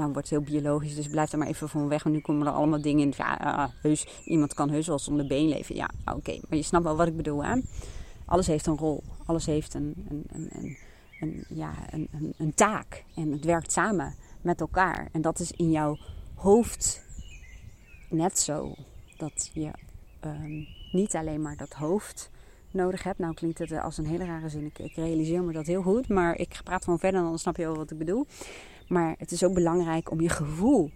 [0.00, 2.02] nou wordt het heel biologisch, dus blijf er maar even van weg.
[2.02, 3.12] Want nu komen er allemaal dingen in.
[3.16, 5.74] Ja, uh, heus, iemand kan heus wel zonder been leven.
[5.74, 6.38] Ja, oké.
[6.48, 7.60] Maar je snapt wel wat ik bedoel, hè?
[8.24, 9.02] Alles heeft een rol.
[9.26, 10.76] Alles heeft een, een,
[11.20, 11.72] een, ja,
[12.36, 13.04] een, taak.
[13.14, 15.08] En het werkt samen met elkaar.
[15.12, 15.96] En dat is in jouw
[16.34, 17.02] hoofd
[18.08, 18.74] net zo.
[19.16, 19.70] Dat je
[20.24, 22.30] um, niet alleen maar dat hoofd
[22.70, 23.18] nodig hebt.
[23.18, 24.64] Nou klinkt het als een hele rare zin.
[24.64, 26.08] Ik, ik realiseer me dat heel goed.
[26.08, 28.26] Maar ik praat gewoon verder, dan snap je wel wat ik bedoel.
[28.90, 30.90] Maar het is ook belangrijk om je gevoel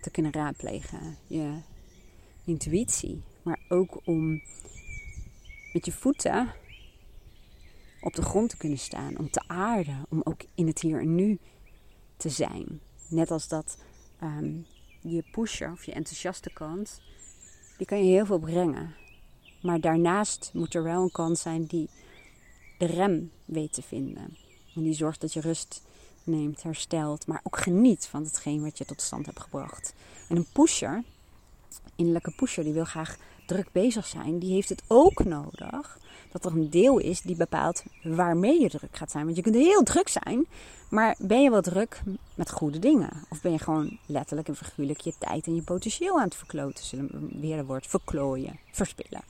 [0.00, 1.16] te kunnen raadplegen.
[1.26, 1.58] Je
[2.44, 3.22] intuïtie.
[3.42, 4.42] Maar ook om
[5.72, 6.52] met je voeten
[8.00, 9.18] op de grond te kunnen staan.
[9.18, 10.06] Om te aarden.
[10.08, 11.38] Om ook in het hier en nu
[12.16, 12.80] te zijn.
[13.08, 13.78] Net als dat
[14.22, 14.66] um,
[15.00, 17.00] je pusher of je enthousiaste kant.
[17.76, 18.94] Die kan je heel veel brengen.
[19.62, 21.90] Maar daarnaast moet er wel een kant zijn die
[22.78, 24.36] de rem weet te vinden.
[24.74, 25.82] En die zorgt dat je rust
[26.24, 29.94] neemt, herstelt, maar ook geniet van hetgeen wat je tot stand hebt gebracht.
[30.28, 31.02] En een pusher,
[31.96, 35.98] innerlijke pusher, die wil graag druk bezig zijn, die heeft het ook nodig
[36.32, 39.24] dat er een deel is die bepaalt waarmee je druk gaat zijn.
[39.24, 40.46] Want je kunt heel druk zijn,
[40.90, 42.02] maar ben je wel druk
[42.34, 43.10] met goede dingen?
[43.28, 46.84] Of ben je gewoon letterlijk en figuurlijk je tijd en je potentieel aan het verkloten?
[46.84, 49.22] Zullen we weer het woord verklooien, verspillen.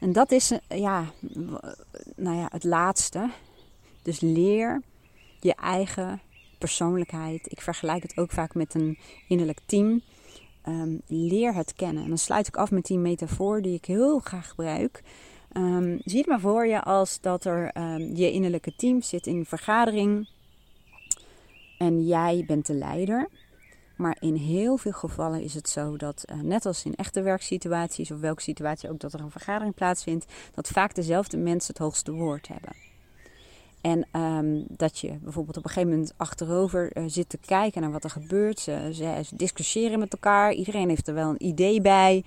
[0.00, 1.04] En dat is ja,
[2.16, 3.30] nou ja, het laatste.
[4.02, 4.82] Dus leer
[5.44, 6.20] je eigen
[6.58, 7.52] persoonlijkheid.
[7.52, 10.02] Ik vergelijk het ook vaak met een innerlijk team.
[10.68, 12.02] Um, leer het kennen.
[12.02, 15.02] En dan sluit ik af met die metafoor die ik heel graag gebruik.
[15.52, 19.36] Um, zie het maar voor je als dat er um, je innerlijke team zit in
[19.36, 20.28] een vergadering.
[21.78, 23.28] En jij bent de leider.
[23.96, 28.10] Maar in heel veel gevallen is het zo dat, eh, net als in echte werksituaties
[28.10, 32.12] of welke situatie ook dat er een vergadering plaatsvindt, dat vaak dezelfde mensen het hoogste
[32.12, 32.93] woord hebben.
[33.84, 37.90] En ehm, dat je bijvoorbeeld op een gegeven moment achterover uh, zit te kijken naar
[37.90, 38.58] wat er gebeurt.
[38.60, 40.52] Ze, discussiëren met elkaar.
[40.52, 42.24] Iedereen heeft er wel een idee bij.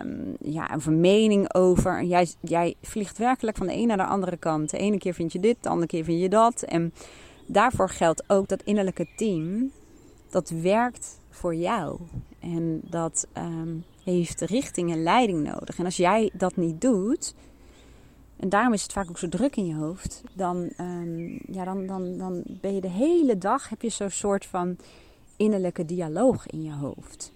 [0.00, 2.04] Um, ja, een mening over.
[2.04, 4.70] Jij, jij vliegt werkelijk van de een naar de andere kant.
[4.70, 6.62] De ene keer vind je dit, de andere keer vind je dat.
[6.62, 6.92] En
[7.46, 9.70] daarvoor geldt ook dat innerlijke team,
[10.30, 11.98] dat werkt voor jou.
[12.40, 15.78] En dat um, heeft richting en leiding nodig.
[15.78, 17.34] En als jij dat niet doet,
[18.36, 21.86] en daarom is het vaak ook zo druk in je hoofd, dan, um, ja, dan,
[21.86, 24.76] dan, dan ben je de hele dag, heb je zo'n soort van
[25.36, 27.32] innerlijke dialoog in je hoofd.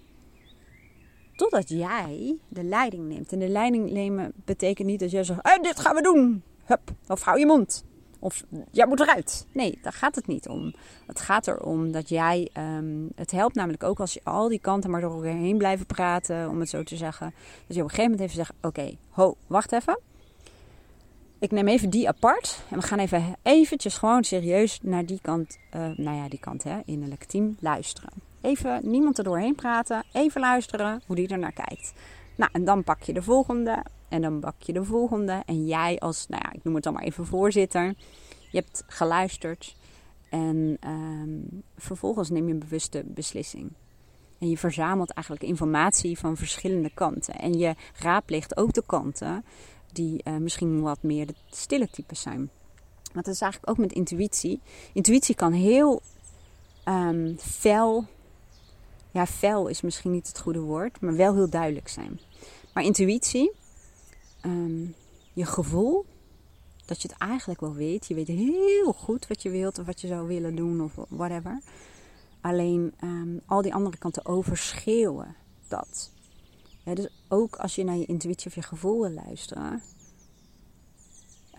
[1.35, 3.31] Totdat jij de leiding neemt.
[3.31, 6.43] En de leiding nemen betekent niet dat jij zegt: hey, dit gaan we doen.
[6.65, 7.83] Hup, of hou je mond.
[8.19, 9.47] Of jij moet eruit.
[9.51, 10.73] Nee, daar gaat het niet om.
[11.07, 12.49] Het gaat erom dat jij.
[12.77, 15.85] Um, het helpt namelijk ook als je al die kanten maar door elkaar heen blijven
[15.85, 17.33] praten, om het zo te zeggen.
[17.67, 19.99] Dat je op een gegeven moment even zegt: Oké, ho, wacht even.
[21.41, 22.63] Ik neem even die apart.
[22.69, 26.63] En we gaan even eventjes gewoon serieus naar die kant, uh, nou ja, die kant,
[26.63, 28.09] hè, innerlijk team, luisteren.
[28.41, 30.03] Even niemand er doorheen praten.
[30.11, 31.93] Even luisteren hoe die er naar kijkt.
[32.35, 33.83] Nou, en dan pak je de volgende.
[34.09, 35.43] En dan pak je de volgende.
[35.45, 37.93] En jij als, nou ja, ik noem het dan maar even voorzitter.
[38.51, 39.75] Je hebt geluisterd.
[40.29, 43.71] En um, vervolgens neem je een bewuste beslissing.
[44.39, 47.33] En je verzamelt eigenlijk informatie van verschillende kanten.
[47.33, 49.45] En je raadpleegt ook de kanten
[49.93, 52.49] die uh, misschien wat meer de stille types zijn.
[53.13, 54.61] Want dat is eigenlijk ook met intuïtie.
[54.93, 56.01] Intuïtie kan heel
[56.85, 58.07] um, fel
[59.11, 62.19] ja, fel is misschien niet het goede woord, maar wel heel duidelijk zijn.
[62.73, 63.51] Maar intuïtie,
[64.41, 64.85] ehm,
[65.33, 66.05] je gevoel,
[66.85, 68.07] dat je het eigenlijk wel weet.
[68.07, 71.61] Je weet heel goed wat je wilt of wat je zou willen doen of whatever.
[72.41, 75.35] Alleen um, al die andere kanten overschreeuwen
[75.67, 76.11] dat.
[76.83, 79.81] Ja, dus ook als je naar je intuïtie of je gevoel wil luisteren,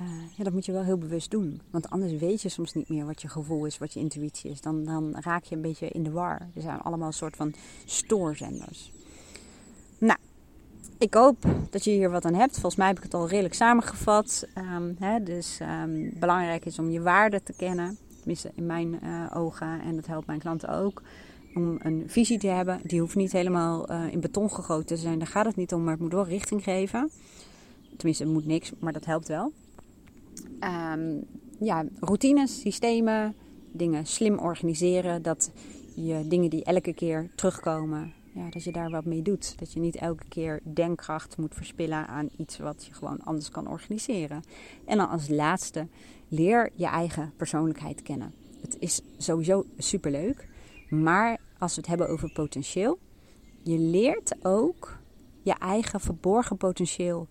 [0.01, 1.61] uh, ja, dat moet je wel heel bewust doen.
[1.71, 4.61] Want anders weet je soms niet meer wat je gevoel is, wat je intuïtie is.
[4.61, 6.49] Dan, dan raak je een beetje in de war.
[6.55, 7.55] Er zijn allemaal een soort van
[7.85, 8.93] stoorzenders.
[9.99, 10.19] Nou,
[10.99, 12.53] ik hoop dat je hier wat aan hebt.
[12.53, 14.47] Volgens mij heb ik het al redelijk samengevat.
[14.59, 17.99] Um, hè, dus um, belangrijk is om je waarde te kennen.
[18.19, 19.81] Tenminste, in mijn uh, ogen.
[19.81, 21.03] En dat helpt mijn klanten ook.
[21.55, 22.81] Om een visie te hebben.
[22.83, 25.19] Die hoeft niet helemaal uh, in beton gegoten te zijn.
[25.19, 25.83] Daar gaat het niet om.
[25.83, 27.11] Maar het moet wel richting geven.
[27.97, 28.73] Tenminste, het moet niks.
[28.79, 29.53] Maar dat helpt wel
[30.63, 31.25] um,
[31.59, 33.35] ja, routines, systemen,
[33.73, 35.23] dingen slim organiseren.
[35.23, 35.51] Dat
[35.95, 39.59] je dingen die elke keer terugkomen, ja, dat je daar wat mee doet.
[39.59, 43.69] Dat je niet elke keer denkkracht moet verspillen aan iets wat je gewoon anders kan
[43.69, 44.43] organiseren.
[44.85, 45.87] En dan als laatste,
[46.29, 48.35] leer je eigen persoonlijkheid kennen.
[48.61, 50.49] Het is sowieso superleuk,
[50.89, 52.99] maar als we het hebben over potentieel,
[53.63, 54.99] je leert ook
[55.43, 57.29] je eigen verborgen potentieel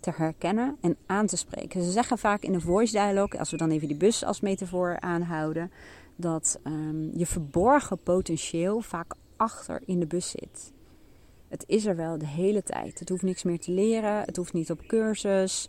[0.00, 1.82] te herkennen en aan te spreken.
[1.82, 5.00] Ze zeggen vaak in een voice dialogue, als we dan even die bus als metafoor
[5.00, 5.70] aanhouden,
[6.16, 10.72] dat um, je verborgen potentieel vaak achter in de bus zit.
[11.48, 12.98] Het is er wel de hele tijd.
[12.98, 15.68] Het hoeft niks meer te leren, het hoeft niet op cursus,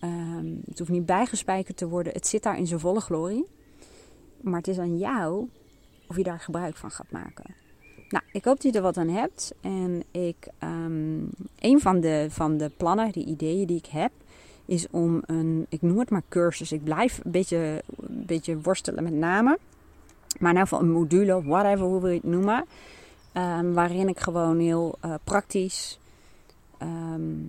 [0.00, 2.12] um, het hoeft niet bijgespijkerd te worden.
[2.12, 3.46] Het zit daar in zijn volle glorie.
[4.40, 5.48] Maar het is aan jou
[6.08, 7.54] of je daar gebruik van gaat maken.
[8.08, 9.54] Nou, ik hoop dat je er wat aan hebt.
[9.60, 14.12] En ik, um, een van de, van de plannen, die ideeën die ik heb,
[14.64, 16.72] is om een, ik noem het maar cursus.
[16.72, 19.58] Ik blijf een beetje, een beetje worstelen met namen.
[20.38, 22.64] Maar in ieder geval een module, whatever, hoe wil je het noemen.
[23.36, 25.98] Um, waarin ik gewoon heel uh, praktisch
[26.82, 27.48] um,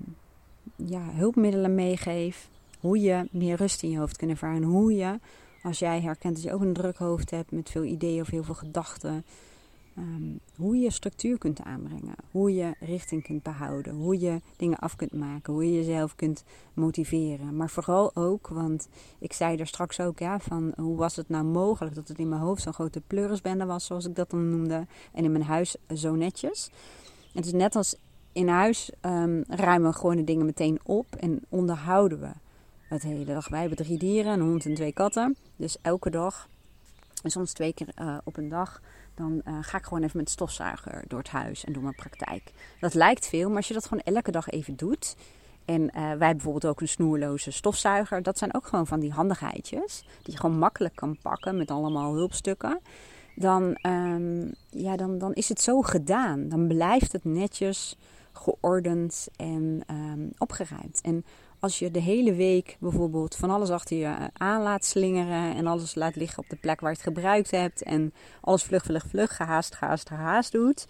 [0.76, 2.50] ja, hulpmiddelen meegeef.
[2.80, 4.64] Hoe je meer rust in je hoofd kunt ervaren.
[4.64, 5.20] Hoe je,
[5.66, 8.44] als jij herkent dat je ook een druk hoofd hebt met veel ideeën of heel
[8.44, 9.26] veel gedachten
[9.98, 14.96] Um, hoe je structuur kunt aanbrengen, hoe je richting kunt behouden, hoe je dingen af
[14.96, 16.44] kunt maken, hoe je jezelf kunt
[16.74, 17.56] motiveren.
[17.56, 18.88] Maar vooral ook, want
[19.20, 22.30] ik zei er straks ook, ja, van hoe was het nou mogelijk dat het in
[22.30, 25.76] mijn hoofd zo'n grote pleurisbende was, zoals ik dat dan noemde, en in mijn huis
[25.94, 26.70] zo netjes.
[27.34, 27.96] Het is net als
[28.32, 32.32] in huis um, ruimen we gewoon de dingen meteen op en onderhouden we
[32.88, 33.48] het hele dag.
[33.48, 36.48] Wij hebben drie dieren, een hond en twee katten, dus elke dag,
[37.24, 38.82] en soms twee keer uh, op een dag
[39.16, 42.52] dan uh, ga ik gewoon even met stofzuiger door het huis en door mijn praktijk.
[42.80, 45.16] Dat lijkt veel, maar als je dat gewoon elke dag even doet.
[45.66, 48.24] En uh, wij bijvoorbeeld ook een snoerloze stofzuiger.
[48.24, 50.04] Dat zijn ook gewoon van die handigheidjes.
[50.24, 52.80] Die je gewoon makkelijk kan pakken met allemaal hulpstukken.
[53.36, 56.50] Dan, um, ja, dan, dan is het zo gedaan.
[56.50, 57.98] Dan blijft het netjes,
[58.32, 61.02] geordend en um, opgeruimd.
[61.02, 61.26] En
[61.60, 65.96] als je de hele week bijvoorbeeld van alles achter je aan laat slingeren en alles
[65.96, 69.36] laat liggen op de plek waar je het gebruikt hebt en alles vlug, vlug, vlug,
[69.36, 70.88] gehaast, gehaast, gehaast doet,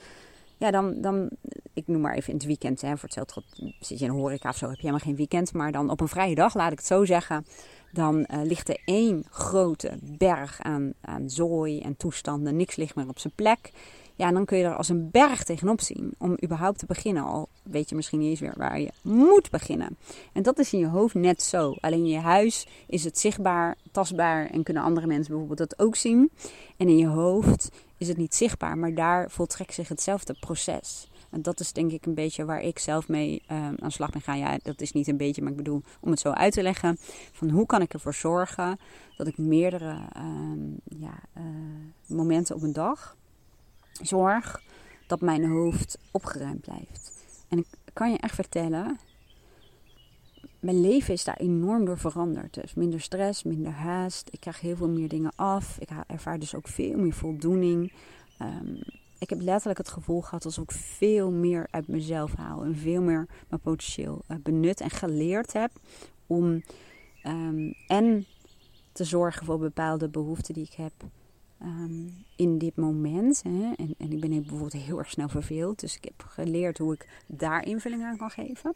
[0.57, 1.29] ja, dan, dan,
[1.73, 3.43] ik noem maar even in het weekend, hè, voor hetzelfde
[3.79, 6.01] zit je in een horeca of zo, heb je helemaal geen weekend, maar dan op
[6.01, 7.45] een vrije dag, laat ik het zo zeggen,
[7.91, 13.07] dan uh, ligt er één grote berg aan, aan zooi en toestanden, niks ligt meer
[13.07, 13.71] op zijn plek.
[14.15, 17.23] Ja, dan kun je er als een berg tegenop zien om überhaupt te beginnen.
[17.23, 19.97] Al weet je misschien niet eens weer waar je moet beginnen.
[20.33, 21.75] En dat is in je hoofd net zo.
[21.79, 25.95] Alleen in je huis is het zichtbaar, tastbaar en kunnen andere mensen bijvoorbeeld dat ook
[25.95, 26.31] zien.
[26.77, 31.09] En in je hoofd is het niet zichtbaar, maar daar voltrekt zich hetzelfde proces.
[31.29, 34.09] En dat is denk ik een beetje waar ik zelf mee uh, aan de slag
[34.09, 34.37] ben gaan.
[34.37, 36.97] Ja, dat is niet een beetje, maar ik bedoel om het zo uit te leggen.
[37.31, 38.79] Van hoe kan ik ervoor zorgen
[39.17, 41.43] dat ik meerdere uh, ja, uh,
[42.07, 43.15] momenten op een dag
[44.01, 44.61] zorg
[45.07, 47.11] dat mijn hoofd opgeruimd blijft.
[47.49, 48.99] En ik kan je echt vertellen,
[50.59, 52.53] mijn leven is daar enorm door veranderd.
[52.53, 54.27] Dus minder stress, minder haast.
[54.31, 55.77] Ik krijg heel veel meer dingen af.
[55.79, 57.93] Ik ervaar dus ook veel meer voldoening.
[58.41, 58.79] Um,
[59.19, 62.63] ik heb letterlijk het gevoel gehad alsof ik veel meer uit mezelf haal.
[62.63, 65.71] En veel meer mijn potentieel uh, benut en geleerd heb
[66.27, 66.63] om
[67.23, 68.25] um, en
[68.91, 70.93] te zorgen voor bepaalde behoeften die ik heb.
[71.61, 73.43] Um, in dit moment.
[73.43, 75.79] Hè, en, en ik ben bijvoorbeeld heel erg snel verveeld.
[75.79, 78.73] Dus ik heb geleerd hoe ik daar invulling aan kan geven.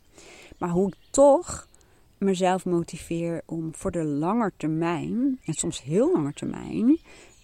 [0.58, 1.68] Maar hoe ik toch
[2.18, 6.98] mezelf motiveer om voor de lange termijn, en soms heel lange termijn,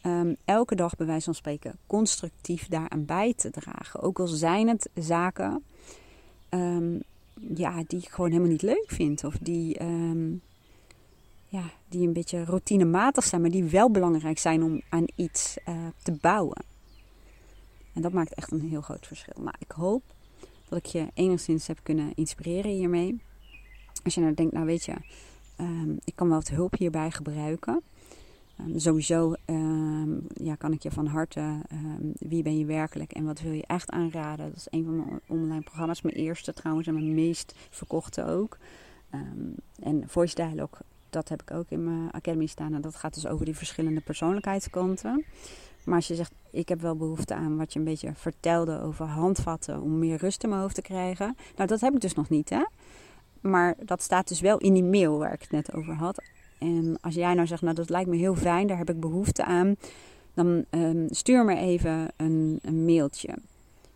[0.05, 4.01] um, elke dag bij wijze van spreken constructief daaraan bij te dragen.
[4.01, 5.63] Ook al zijn het zaken
[6.49, 7.01] um,
[7.55, 9.23] ja, die ik gewoon helemaal niet leuk vind.
[9.23, 9.77] Of die,
[11.47, 15.75] ja, die een beetje routinematig zijn, maar die wel belangrijk zijn om aan iets uh,
[16.03, 16.63] te bouwen.
[17.93, 19.43] En dat maakt echt een heel groot verschil.
[19.43, 20.03] Nou, ik hoop
[20.69, 23.21] dat ik je enigszins heb kunnen inspireren hiermee.
[24.03, 24.93] Als je nou denkt, nou weet je,
[26.03, 27.81] ik kan wel wat hulp hierbij gebruiken.
[28.59, 31.61] Um, sowieso um, ja, kan ik je van harte
[32.13, 34.45] Wie ben je werkelijk en wat wil je echt aanraden.
[34.47, 36.01] Dat is een van mijn online programma's.
[36.01, 38.57] Mijn eerste trouwens en mijn meest verkochte ook.
[39.79, 40.79] en Voice Dialogue,
[41.15, 42.73] dat heb ik ook in mijn academy staan.
[42.73, 45.25] En dat gaat dus over die verschillende persoonlijkheidskanten.
[45.85, 49.05] Maar als je zegt, ik heb wel behoefte aan wat je een beetje vertelde over
[49.05, 51.35] handvatten om meer rust in mijn hoofd te krijgen.
[51.55, 52.63] Nou, dat heb ik dus nog niet, hè.
[53.41, 56.23] Maar dat staat dus wel in die mail waar ik het net over had.
[56.59, 59.43] En als jij nou zegt, nou dat lijkt me heel fijn, daar heb ik behoefte
[59.45, 59.75] aan,
[60.33, 63.37] dan um, stuur me even een, een, mailtje.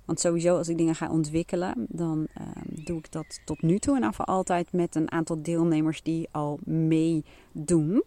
[0.10, 3.96] Want sowieso als ik dingen ga ontwikkelen, dan um, doe ik dat tot nu toe
[3.96, 8.04] en af altijd met een aantal deelnemers die al meedoen.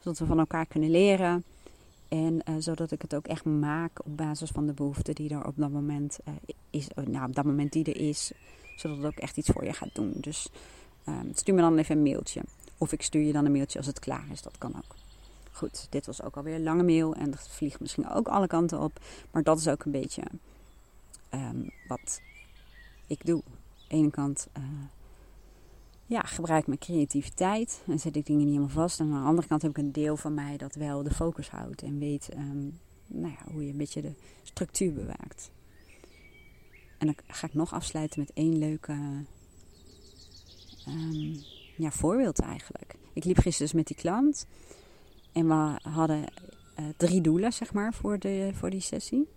[0.00, 1.44] Zodat we van elkaar kunnen leren.
[2.08, 5.46] En uh, zodat ik het ook echt maak op basis van de behoefte die er
[5.46, 6.34] op dat moment uh,
[6.70, 6.88] is.
[7.04, 8.32] Nou, op dat moment die er is.
[8.76, 10.12] Zodat het ook echt iets voor je gaat doen.
[10.16, 10.48] Dus
[11.08, 12.40] um, stuur me dan even een mailtje.
[12.78, 14.42] Of ik stuur je dan een mailtje als het klaar is.
[14.42, 14.94] Dat kan ook.
[15.52, 17.14] Goed, dit was ook alweer een lange mail.
[17.14, 19.00] En dat vliegt misschien ook alle kanten op.
[19.30, 20.22] Maar dat is ook een beetje
[21.34, 22.20] um, wat
[23.06, 23.42] ik doe.
[23.46, 23.52] Aan
[23.88, 24.64] de ene kant uh,
[26.06, 27.82] ja, gebruik mijn creativiteit.
[27.86, 29.00] En zet ik dingen niet helemaal vast.
[29.00, 31.50] En aan de andere kant heb ik een deel van mij dat wel de focus
[31.50, 31.82] houdt.
[31.82, 35.50] En weet um, nou ja, hoe je een beetje de structuur bewaakt.
[36.98, 38.92] En dan ga ik nog afsluiten met één leuke...
[40.88, 41.42] Um,
[41.76, 42.94] ja, voorbeeld eigenlijk.
[43.12, 44.46] Ik liep gisteren dus met die klant.
[45.32, 46.24] En we hadden
[46.78, 49.28] uh, drie doelen, zeg maar, voor, de, voor die sessie.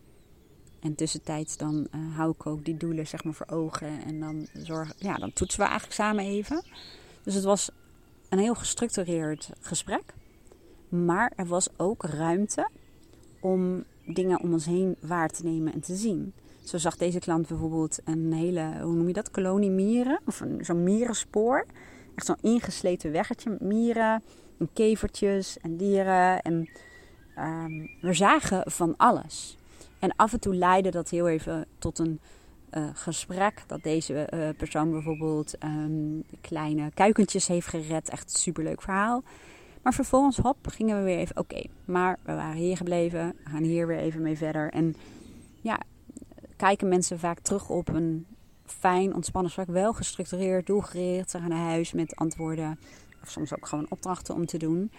[0.85, 4.03] En tussentijds dan uh, hou ik ook die doelen, zeg maar, voor ogen.
[4.05, 6.63] En dan, zorg, ja, dan toetsen we eigenlijk samen even.
[7.23, 7.69] Dus het was
[8.29, 10.03] een heel gestructureerd gesprek.
[10.89, 12.69] Maar er was ook ruimte
[13.41, 16.33] om dingen om ons heen waar te nemen en te zien.
[16.63, 20.19] Zo zag deze klant bijvoorbeeld een hele, hoe noem je dat, kolonie mieren.
[20.25, 21.65] Of zo'n mierenspoor.
[22.15, 24.23] Echt zo'n ingesleten weggetje mieren
[24.59, 26.41] en kevertjes en dieren.
[26.41, 26.69] En
[27.37, 29.57] um, we zagen van alles.
[30.05, 32.19] En af en toe leidde dat heel even tot een
[32.71, 33.63] uh, gesprek.
[33.67, 38.09] Dat deze uh, persoon bijvoorbeeld um, kleine kuikentjes heeft gered.
[38.09, 39.23] Echt een superleuk verhaal.
[39.81, 41.37] Maar vervolgens, hop, gingen we weer even.
[41.37, 43.35] Oké, maar we waren hier gebleven.
[43.43, 44.71] We gaan hier weer even mee verder.
[44.71, 44.95] En
[45.61, 45.79] ja,
[46.55, 48.25] kijken mensen vaak terug op een
[48.65, 49.75] fijn, ontspannen gesprek.
[49.75, 51.31] Wel gestructureerd, doelgericht.
[51.31, 52.79] Ze gaan naar huis met antwoorden.
[53.23, 54.91] Of soms ook gewoon opdrachten om te doen.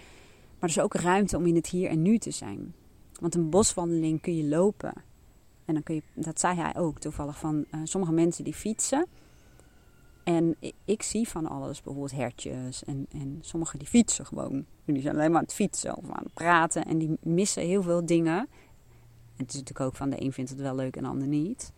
[0.58, 2.74] Maar er is ook ruimte om in het hier en nu te zijn.
[3.20, 4.92] Want een boswandeling kun je lopen.
[5.64, 9.06] En dan kun je, dat zei hij ook toevallig, van uh, sommige mensen die fietsen.
[10.24, 12.84] En ik, zie van alles, bijvoorbeeld hertjes.
[12.84, 14.64] En, en sommigen die fietsen gewoon.
[14.84, 16.84] Die zijn alleen maar aan het fietsen of aan het praten.
[16.84, 18.38] En die missen heel veel dingen.
[18.38, 21.28] En het is natuurlijk ook van de een vindt het wel leuk en de ander
[21.28, 21.72] niet.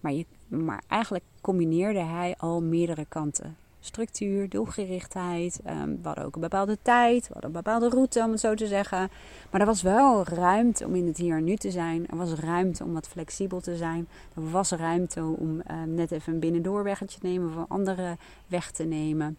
[0.00, 5.60] Maar, je, maar eigenlijk combineerde hij al meerdere kanten structuur, doelgerichtheid.
[5.66, 8.54] Um, we hadden ook een bepaalde tijd, we hadden een bepaalde route om het zo
[8.54, 9.10] te zeggen.
[9.50, 12.08] Maar er was wel ruimte om in het hier en nu te zijn.
[12.08, 14.08] Er was ruimte om wat flexibel te zijn.
[14.34, 18.16] Er was ruimte om um, net even een binnendoorweggetje te nemen of een andere
[18.46, 19.38] weg te nemen.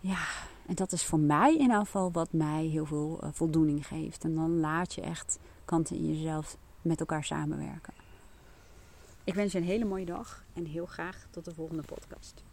[0.00, 0.24] Ja,
[0.66, 4.24] en dat is voor mij in geval wat mij heel veel uh, voldoening geeft.
[4.24, 7.92] En dan laat je echt kanten in jezelf met elkaar samenwerken.
[9.24, 12.45] Ik wens je een hele mooie dag en heel graag tot de volgende podcast.